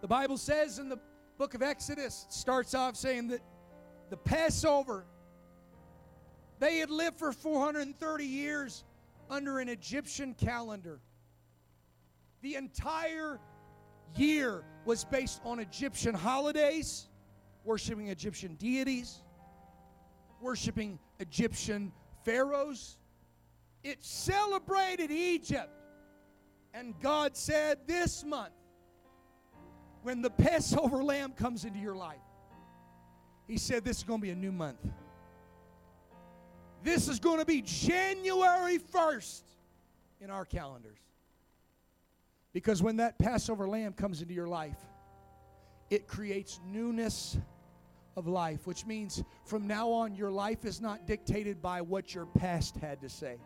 [0.00, 0.98] The Bible says in the
[1.38, 3.40] book of Exodus, starts off saying that
[4.10, 5.04] the Passover,
[6.58, 8.84] they had lived for 430 years
[9.30, 11.00] under an Egyptian calendar.
[12.42, 13.40] The entire
[14.14, 17.08] year was based on Egyptian holidays,
[17.64, 19.22] worshiping Egyptian deities,
[20.40, 21.92] worshiping Egyptian
[22.24, 22.98] pharaohs.
[23.82, 25.70] It celebrated Egypt.
[26.74, 28.52] And God said, This month,
[30.02, 32.18] when the Passover lamb comes into your life,
[33.46, 34.80] He said, This is going to be a new month.
[36.86, 39.42] This is going to be January 1st
[40.20, 41.00] in our calendars.
[42.52, 44.78] Because when that Passover lamb comes into your life,
[45.90, 47.38] it creates newness
[48.16, 52.26] of life, which means from now on, your life is not dictated by what your
[52.26, 53.38] past had to say.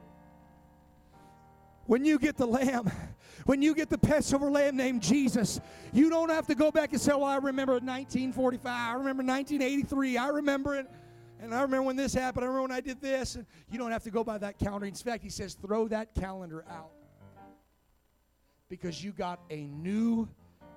[1.87, 2.93] When you get the lamb,
[3.47, 5.63] when you get the Passover lamb named Jesus,
[5.95, 10.19] you don't have to go back and say, Well, I remember 1945, I remember 1983,
[10.19, 10.91] I remember it.
[11.43, 12.45] And I remember when this happened.
[12.45, 13.35] I remember when I did this.
[13.37, 14.87] And you don't have to go by that calendar.
[14.87, 16.91] In fact, he says, throw that calendar out.
[18.69, 20.29] Because you got a new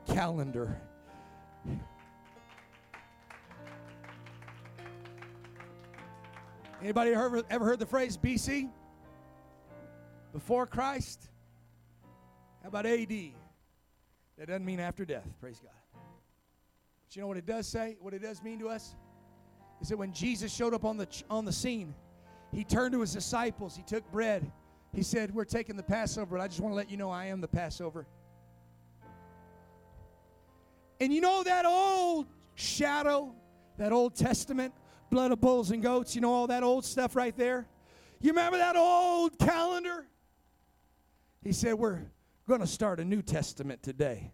[0.07, 0.81] calendar.
[6.81, 8.69] Anybody ever, ever heard the phrase BC?
[10.31, 11.29] Before Christ?
[12.61, 13.09] How about AD?
[14.37, 15.27] That doesn't mean after death.
[15.39, 15.71] Praise God.
[15.93, 17.97] But you know what it does say?
[17.99, 18.95] What it does mean to us?
[19.83, 21.93] Is that when Jesus showed up on the, on the scene,
[22.53, 24.49] he turned to his disciples, he took bread,
[24.93, 27.41] he said, We're taking the Passover, I just want to let you know I am
[27.41, 28.07] the Passover.
[31.01, 33.35] And you know that old shadow,
[33.77, 34.73] that Old Testament,
[35.09, 37.67] blood of bulls and goats, you know all that old stuff right there?
[38.21, 40.05] You remember that old calendar?
[41.43, 41.99] He said, We're
[42.47, 44.31] going to start a New Testament today.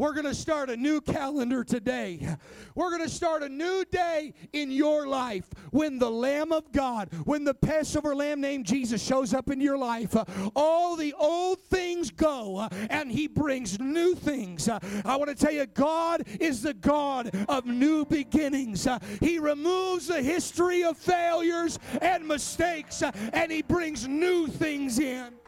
[0.00, 2.26] We're going to start a new calendar today.
[2.74, 7.10] We're going to start a new day in your life when the Lamb of God,
[7.26, 10.16] when the Passover lamb named Jesus shows up in your life.
[10.56, 14.70] All the old things go and he brings new things.
[14.70, 18.88] I want to tell you, God is the God of new beginnings.
[19.20, 25.39] He removes the history of failures and mistakes and he brings new things in.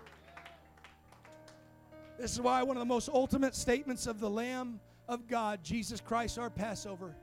[2.23, 6.01] This is why one of the most ultimate statements of the Lamb of God, Jesus
[6.01, 7.17] Christ, our Passover,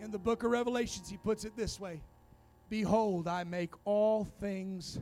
[0.00, 2.00] in the book of Revelations, he puts it this way
[2.68, 5.00] Behold, I make all things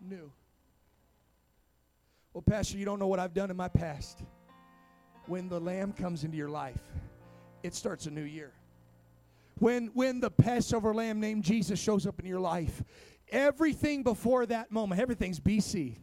[0.00, 0.32] new.
[2.32, 4.22] Well, Pastor, you don't know what I've done in my past.
[5.26, 6.80] When the Lamb comes into your life,
[7.62, 8.54] it starts a new year.
[9.58, 12.82] When, when the Passover lamb named Jesus shows up in your life,
[13.28, 15.98] everything before that moment, everything's BC.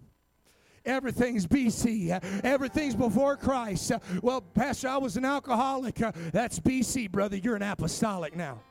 [0.86, 2.44] Everything's BC.
[2.44, 3.92] Everything's before Christ.
[4.22, 5.96] Well, Pastor, I was an alcoholic.
[6.32, 7.38] That's BC, brother.
[7.38, 8.62] You're an apostolic now.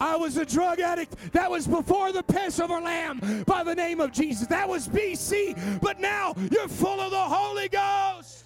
[0.00, 1.32] I was a drug addict.
[1.32, 4.46] That was before the Passover lamb by the name of Jesus.
[4.48, 5.80] That was BC.
[5.80, 8.44] But now you're full of the Holy Ghost.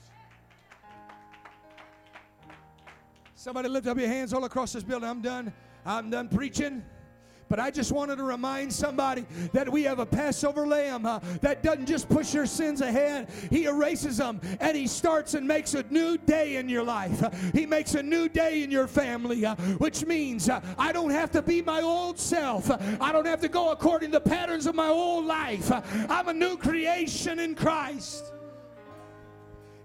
[3.34, 5.08] Somebody lift up your hands all across this building.
[5.08, 5.52] I'm done.
[5.86, 6.82] I'm done preaching.
[7.48, 11.62] But I just wanted to remind somebody that we have a Passover lamb uh, that
[11.62, 15.82] doesn't just push your sins ahead, He erases them and He starts and makes a
[15.84, 17.22] new day in your life.
[17.22, 21.10] Uh, he makes a new day in your family, uh, which means uh, I don't
[21.10, 22.70] have to be my old self.
[23.00, 25.70] I don't have to go according to the patterns of my old life.
[26.08, 28.32] I'm a new creation in Christ.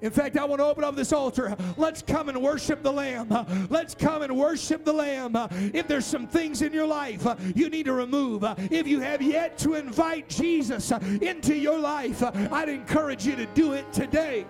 [0.04, 1.56] In fact, I want to open up this altar.
[1.78, 3.30] Let's come and worship the Lamb.
[3.70, 5.38] Let's come and worship the Lamb.
[5.74, 7.26] If there's some things in your life
[7.56, 12.68] you need to remove, if you have yet to invite Jesus into your life, I'd
[12.68, 14.46] encourage you to do it today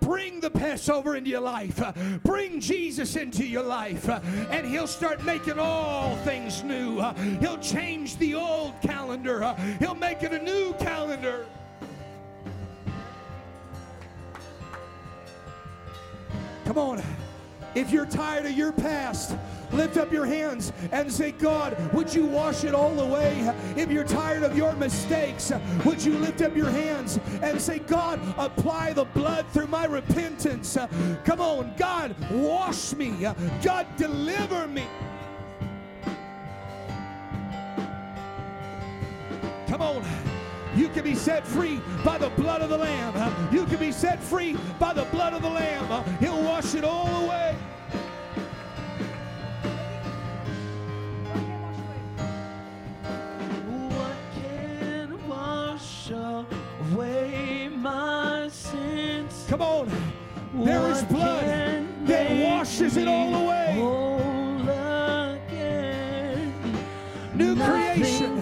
[0.00, 1.82] bring the Passover into your life.
[2.24, 7.00] Bring Jesus into your life, and He'll start making all things new.
[7.40, 11.46] He'll change the old calendar, He'll make it a new calendar.
[16.64, 17.02] Come on.
[17.74, 19.36] If you're tired of your past,
[19.72, 23.52] lift up your hands and say, God, would you wash it all away?
[23.76, 25.52] If you're tired of your mistakes,
[25.84, 30.78] would you lift up your hands and say, God, apply the blood through my repentance?
[31.24, 33.26] Come on, God, wash me.
[33.62, 34.86] God, deliver me.
[39.66, 40.33] Come on.
[40.76, 43.14] You can be set free by the blood of the Lamb.
[43.52, 46.04] You can be set free by the blood of the Lamb.
[46.18, 47.56] He'll wash it all away.
[53.68, 59.46] What can wash away my sins?
[59.48, 59.90] Come on.
[60.54, 63.74] There is blood that washes it all away.
[67.34, 68.33] New Nothing creation.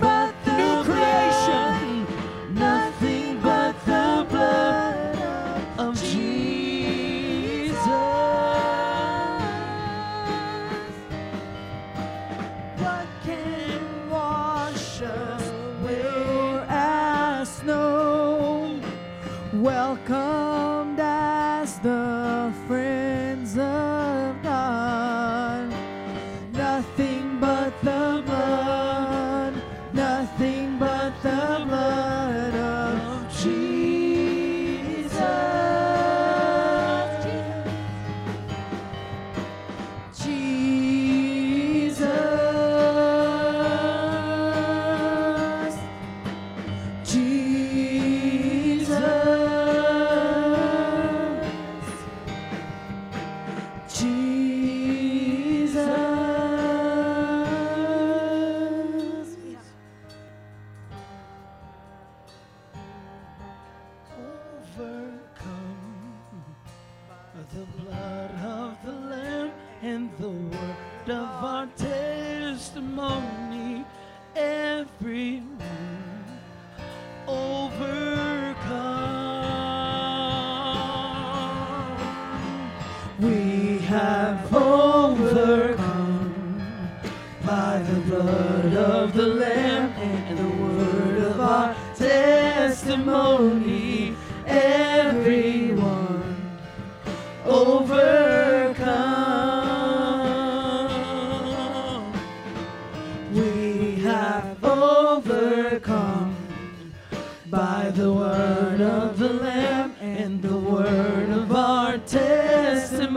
[107.52, 113.12] by the word of the Lamb and the word of our testimony.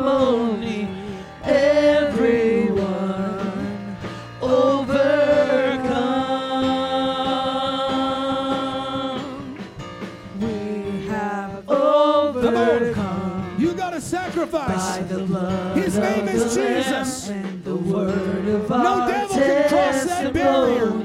[1.42, 2.76] Everyone
[4.42, 5.16] overcome.
[10.42, 13.56] We have overcome.
[13.58, 14.98] You got to sacrifice.
[14.98, 17.30] By the blood His name is Jesus.
[17.30, 21.05] no devil can cross that barrier.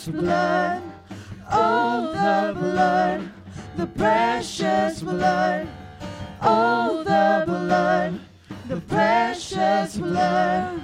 [0.00, 0.82] precious blood.
[1.52, 3.30] Oh, the blood,
[3.76, 5.68] the precious blood.
[6.40, 8.20] Oh, the blood,
[8.68, 10.80] the precious blood.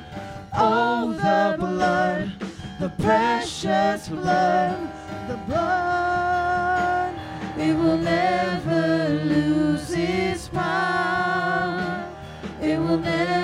[0.52, 2.32] Oh, the blood,
[2.78, 4.92] the precious blood,
[5.28, 7.14] the blood.
[7.56, 12.04] It will never lose its power.
[12.60, 13.35] It will never.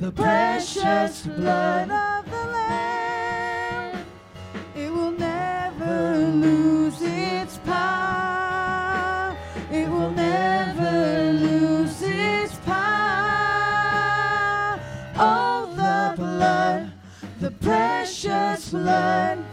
[0.00, 4.02] the precious blood of the Lamb.
[4.74, 9.36] It will never lose its power.
[9.70, 12.80] It will never lose its power.
[15.16, 16.92] Oh, the blood,
[17.40, 19.44] the precious blood.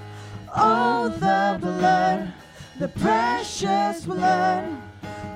[0.55, 2.31] Oh, the blood,
[2.79, 4.65] the precious blood.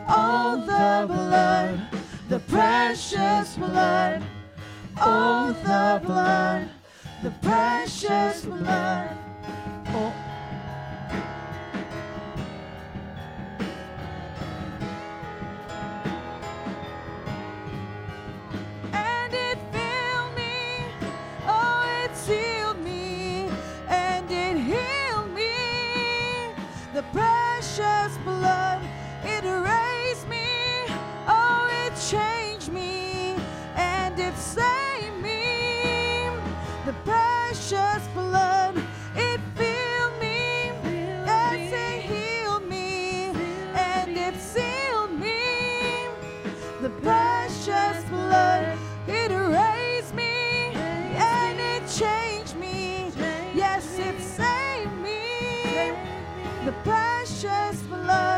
[0.08, 1.82] Oh, the blood,
[2.30, 4.24] the precious blood.
[5.04, 6.70] Oh, the blood,
[7.24, 9.18] the precious blood.
[9.88, 10.14] Oh,
[57.24, 58.31] precious blood.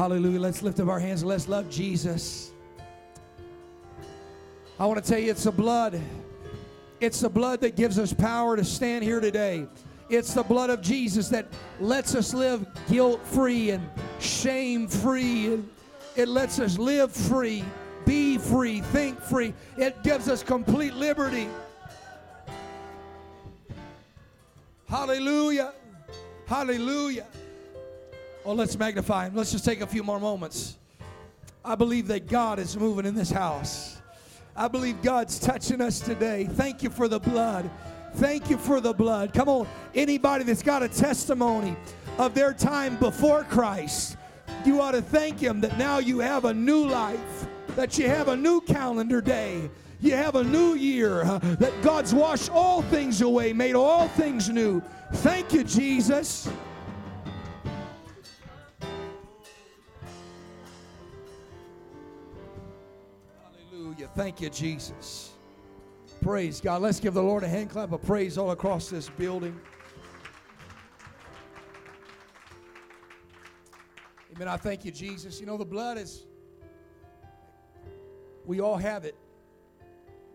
[0.00, 0.40] Hallelujah.
[0.40, 1.22] Let's lift up our hands.
[1.22, 2.52] Let's love Jesus.
[4.78, 6.00] I want to tell you, it's the blood.
[7.00, 9.66] It's the blood that gives us power to stand here today.
[10.08, 11.48] It's the blood of Jesus that
[11.80, 13.86] lets us live guilt free and
[14.20, 15.60] shame free.
[16.16, 17.62] It lets us live free,
[18.06, 19.52] be free, think free.
[19.76, 21.46] It gives us complete liberty.
[24.88, 25.74] Hallelujah.
[26.46, 27.26] Hallelujah.
[28.50, 29.36] Oh, let's magnify him.
[29.36, 30.76] Let's just take a few more moments.
[31.64, 34.02] I believe that God is moving in this house.
[34.56, 36.48] I believe God's touching us today.
[36.50, 37.70] Thank you for the blood.
[38.14, 39.32] Thank you for the blood.
[39.32, 41.76] Come on, anybody that's got a testimony
[42.18, 44.16] of their time before Christ,
[44.64, 47.46] you ought to thank Him that now you have a new life,
[47.76, 49.70] that you have a new calendar day,
[50.00, 51.22] you have a new year,
[51.60, 54.82] that God's washed all things away, made all things new.
[55.12, 56.50] Thank you, Jesus.
[64.00, 64.16] Hallelujah.
[64.16, 65.32] Thank you, Jesus.
[66.22, 66.80] Praise God.
[66.80, 69.58] Let's give the Lord a hand clap of praise all across this building.
[74.34, 74.48] Amen.
[74.48, 75.38] I thank you, Jesus.
[75.38, 76.24] You know, the blood is,
[78.46, 79.16] we all have it.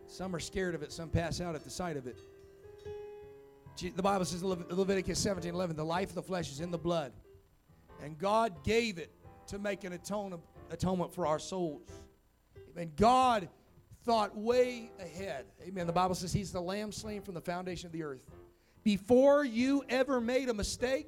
[0.05, 2.18] Some are scared of it, some pass out at the sight of it.
[3.95, 6.78] The Bible says in Leviticus 17 11, the life of the flesh is in the
[6.78, 7.13] blood.
[8.03, 9.11] And God gave it
[9.47, 12.04] to make an atonement for our souls.
[12.76, 13.47] And God
[14.03, 15.45] thought way ahead.
[15.67, 15.88] Amen.
[15.88, 18.21] The Bible says He's the lamb slain from the foundation of the earth.
[18.84, 21.07] Before you ever made a mistake,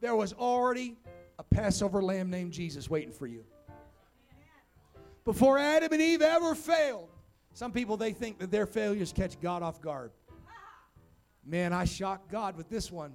[0.00, 0.96] there was already
[1.38, 3.44] a Passover lamb named Jesus waiting for you.
[5.24, 7.08] Before Adam and Eve ever failed,
[7.54, 10.10] some people they think that their failures catch God off guard.
[11.44, 13.14] Man, I shocked God with this one.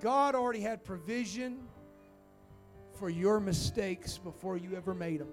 [0.00, 1.58] God already had provision
[2.94, 5.28] for your mistakes before you ever made them.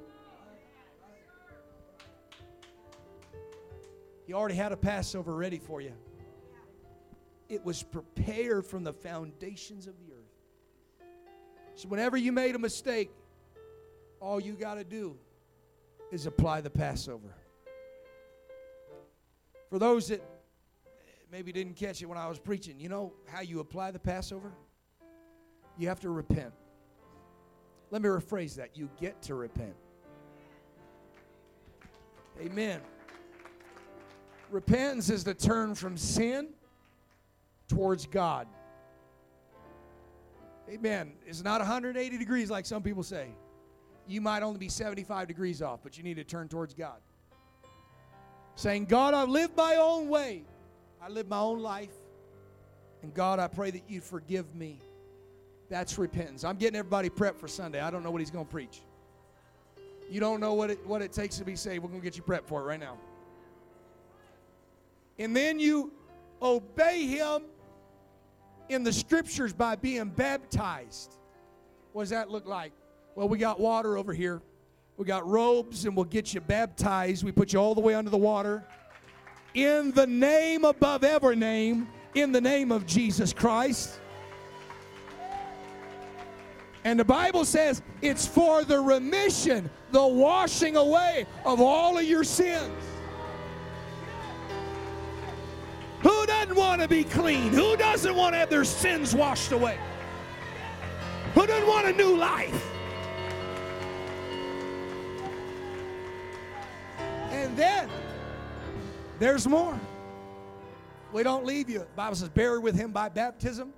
[4.28, 5.94] He already had a Passover ready for you.
[7.48, 11.08] It was prepared from the foundations of the earth.
[11.76, 13.10] So, whenever you made a mistake,
[14.20, 15.16] all you got to do
[16.12, 17.34] is apply the Passover.
[19.70, 20.22] For those that
[21.32, 24.52] maybe didn't catch it when I was preaching, you know how you apply the Passover?
[25.78, 26.54] You have to repent.
[27.92, 28.76] Let me rephrase that.
[28.76, 29.76] You get to repent.
[32.42, 32.82] Amen.
[34.50, 36.50] Repentance is to turn from sin
[37.68, 38.48] towards God.
[40.70, 41.14] Amen.
[41.26, 43.30] It's not 180 degrees like some people say.
[44.08, 46.98] You might only be 75 degrees off, but you need to turn towards God.
[48.56, 50.44] Saying, God, I've lived my own way.
[51.02, 51.94] I live my own life.
[53.04, 54.80] And God, I pray that you forgive me.
[55.70, 56.44] That's repentance.
[56.44, 57.82] I'm getting everybody prepped for Sunday.
[57.82, 58.82] I don't know what he's going to preach.
[60.10, 61.84] You don't know what it, what it takes to be saved.
[61.84, 62.98] We're going to get you prepped for it right now
[65.20, 65.92] and then you
[66.42, 67.44] obey Him
[68.70, 71.14] in the scriptures by being baptized.
[71.94, 72.74] What does that look like?
[73.16, 74.42] Well, we got water over here.
[74.98, 77.24] We got robes, and we'll get you baptized.
[77.24, 78.64] We put you all the way under the water.
[79.54, 84.00] In the name above every name, in the name of Jesus Christ.
[86.84, 92.24] And the Bible says it's for the remission, the washing away of all of your
[92.24, 92.72] sins.
[96.48, 97.52] Doesn't want to be clean?
[97.52, 99.78] Who doesn't want to have their sins washed away?
[101.34, 102.72] Who doesn't want a new life?
[107.32, 107.90] And then
[109.20, 109.80] there's more.
[111.12, 111.80] We don't leave you.
[111.80, 113.74] The Bible says, buried with him by baptism.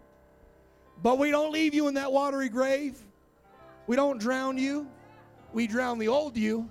[1.01, 2.99] But we don't leave you in that watery grave.
[3.87, 4.87] We don't drown you.
[5.53, 6.69] We drown the old you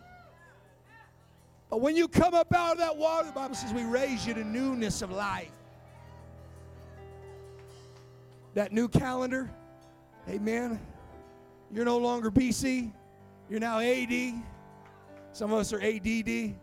[1.70, 4.32] but when you come up out of that water, the Bible says we raise you
[4.34, 5.57] to newness of life.
[8.59, 9.48] That new calendar,
[10.28, 10.80] amen.
[11.72, 12.92] You're no longer BC,
[13.48, 14.34] you're now AD.
[15.30, 16.56] Some of us are ADD.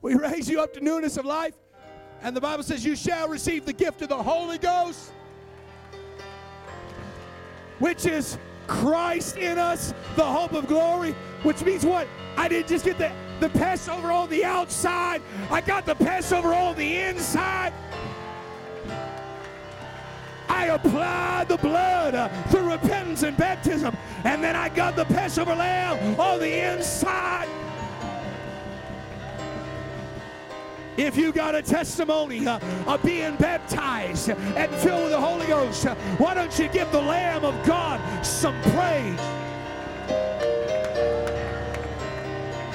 [0.00, 1.52] We raise you up to newness of life.
[2.22, 5.12] And the Bible says, You shall receive the gift of the Holy Ghost,
[7.78, 12.08] which is Christ in us, the hope of glory, which means what?
[12.38, 15.20] I didn't just get the, the Passover on the outside,
[15.50, 17.74] I got the Passover on the inside.
[20.48, 26.18] I applied the blood through repentance and baptism, and then I got the Passover lamb
[26.18, 27.48] on the inside.
[30.96, 35.86] If you got a testimony uh, of being baptized and filled with the Holy Ghost,
[35.86, 39.18] uh, why don't you give the Lamb of God some praise?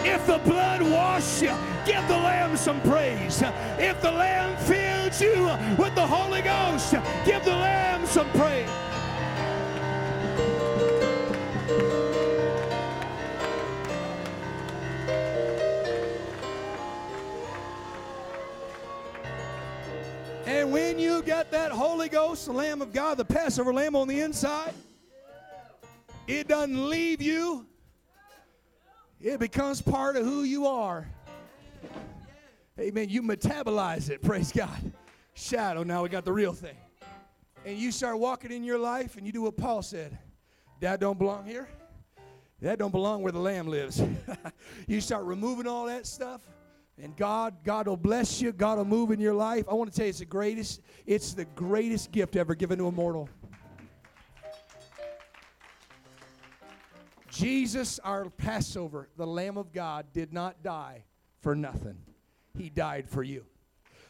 [0.05, 1.55] If the blood washed you,
[1.85, 3.41] give the Lamb some praise.
[3.77, 5.45] If the Lamb filled you
[5.81, 6.58] with the Holy Ghost,
[8.19, 8.69] some praise.
[20.45, 24.09] And when you get that Holy Ghost, the Lamb of God, the Passover Lamb on
[24.09, 24.73] the inside,
[26.27, 27.65] it doesn't leave you,
[29.21, 31.07] it becomes part of who you are.
[32.77, 33.07] Amen.
[33.07, 34.21] You metabolize it.
[34.21, 34.91] Praise God.
[35.35, 35.83] Shadow.
[35.83, 36.75] Now we got the real thing.
[37.65, 40.17] And you start walking in your life and you do what Paul said.
[40.79, 41.67] Dad don't belong here.
[42.61, 44.01] That don't belong where the lamb lives.
[44.87, 46.41] you start removing all that stuff
[47.01, 48.51] and God, God will bless you.
[48.51, 49.65] God will move in your life.
[49.69, 52.87] I want to tell you, it's the greatest, it's the greatest gift ever given to
[52.87, 53.29] a mortal.
[57.29, 61.03] Jesus, our Passover, the Lamb of God, did not die
[61.41, 61.95] for nothing.
[62.57, 63.45] He died for you.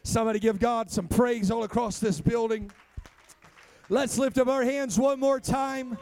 [0.01, 2.71] Somebody give God some praise all across this building.
[3.89, 5.97] Let's lift up our hands one more time.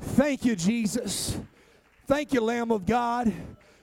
[0.00, 1.38] Thank you, Jesus.
[2.06, 3.32] Thank you, Lamb of God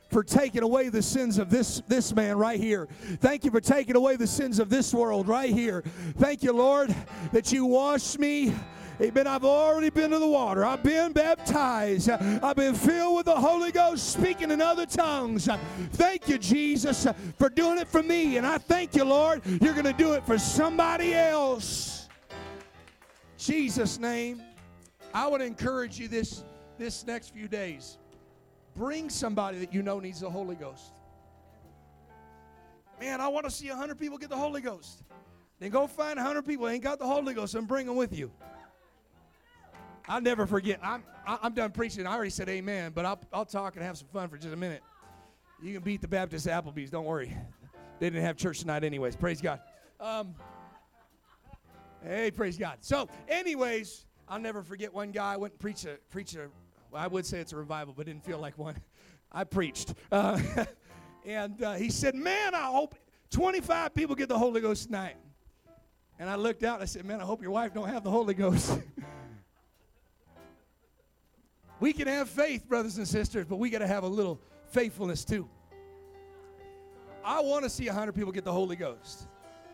[0.10, 2.88] for taking away the sins of this, this man right here.
[3.20, 5.84] Thank you for taking away the sins of this world right here.
[6.18, 6.94] Thank you, Lord,
[7.32, 8.54] that you washed me.
[9.02, 9.28] Amen.
[9.28, 10.66] I've already been to the water.
[10.66, 12.10] I've been baptized.
[12.10, 15.48] I've been filled with the Holy Ghost, speaking in other tongues.
[15.94, 18.36] Thank you, Jesus, for doing it for me.
[18.36, 21.99] And I thank you, Lord, you're going to do it for somebody else.
[23.40, 24.44] Jesus' name.
[25.14, 26.44] I would encourage you this,
[26.78, 27.98] this next few days.
[28.76, 30.94] Bring somebody that you know needs the Holy Ghost.
[33.00, 35.04] Man, I want to see 100 people get the Holy Ghost.
[35.60, 38.16] Then go find 100 people that ain't got the Holy Ghost and bring them with
[38.16, 38.30] you.
[40.08, 40.80] I'll never forget.
[40.84, 42.06] I'm, I'm done preaching.
[42.06, 44.58] I already said amen, but I'll, I'll talk and have some fun for just a
[44.58, 44.84] minute.
[45.62, 46.90] You can beat the Baptist Applebee's.
[46.90, 47.36] Don't worry.
[48.00, 49.16] They didn't have church tonight, anyways.
[49.16, 49.60] Praise God.
[50.00, 50.36] Um,
[52.04, 52.78] hey, praise God.
[52.82, 56.48] So, anyways, I'll never forget one guy I went and preached a, preached a
[56.92, 58.76] well, I would say it's a revival, but didn't feel like one.
[59.32, 59.94] I preached.
[60.12, 60.40] Uh,
[61.26, 62.96] and uh, he said, Man, I hope
[63.32, 65.16] 25 people get the Holy Ghost tonight.
[66.18, 68.10] And I looked out and I said, Man, I hope your wife don't have the
[68.10, 68.80] Holy Ghost.
[71.80, 74.42] we can have faith, brothers and sisters, but we got to have a little
[74.72, 75.48] faithfulness too.
[77.24, 79.28] I want to see 100 people get the Holy Ghost.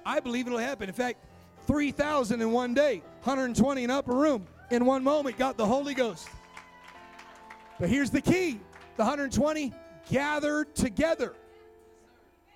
[0.05, 0.89] I believe it'll happen.
[0.89, 1.23] In fact,
[1.67, 6.27] 3,000 in one day, 120 in upper room in one moment got the Holy Ghost.
[7.79, 8.59] But here's the key
[8.97, 9.73] the 120
[10.09, 11.33] gathered together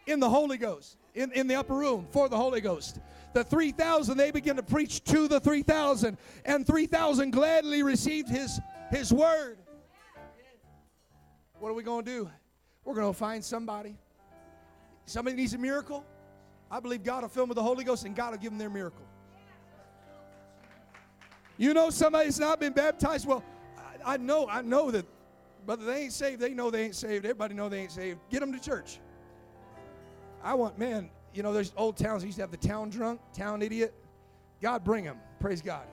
[0.07, 2.99] in the Holy Ghost, in, in the upper room for the Holy Ghost.
[3.33, 9.13] The 3,000, they began to preach to the 3,000, and 3,000 gladly received his, his
[9.13, 9.59] word.
[11.59, 12.29] What are we going to do?
[12.85, 13.97] We're going to find somebody.
[15.05, 16.05] Somebody needs a miracle.
[16.71, 18.59] I believe God will fill them with the Holy Ghost, and God will give them
[18.59, 19.05] their miracle.
[21.57, 23.27] You know somebody's not been baptized?
[23.27, 23.43] Well,
[24.05, 25.05] I know, I know that,
[25.65, 26.39] but they ain't saved.
[26.39, 27.25] They know they ain't saved.
[27.25, 28.19] Everybody know they ain't saved.
[28.29, 28.99] Get them to church.
[30.41, 33.61] I want, man, you know, there's old towns used to have the town drunk, town
[33.61, 33.93] idiot.
[34.61, 35.17] God bring them.
[35.39, 35.85] Praise God.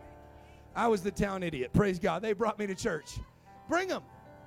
[0.75, 1.73] I was the town idiot.
[1.73, 2.23] Praise God.
[2.23, 3.19] They brought me to church.
[3.69, 4.03] Bring them.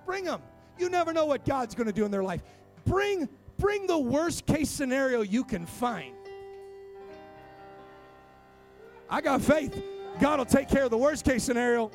[0.05, 0.41] Bring them.
[0.77, 2.41] You never know what God's going to do in their life.
[2.85, 3.27] Bring
[3.57, 6.15] bring the worst case scenario you can find.
[9.09, 9.81] I got faith.
[10.19, 11.91] God will take care of the worst case scenario.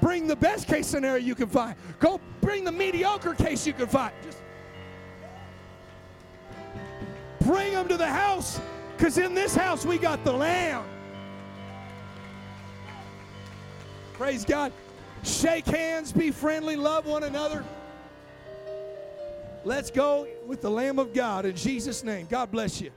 [0.00, 1.76] Bring the best case scenario you can find.
[2.00, 4.12] Go bring the mediocre case you can find.
[4.24, 4.42] Just
[7.40, 8.60] bring them to the house
[8.96, 10.84] because in this house we got the Lamb.
[14.14, 14.72] Praise God.
[15.24, 17.64] Shake hands, be friendly, love one another.
[19.64, 22.26] Let's go with the Lamb of God in Jesus' name.
[22.28, 22.90] God bless you.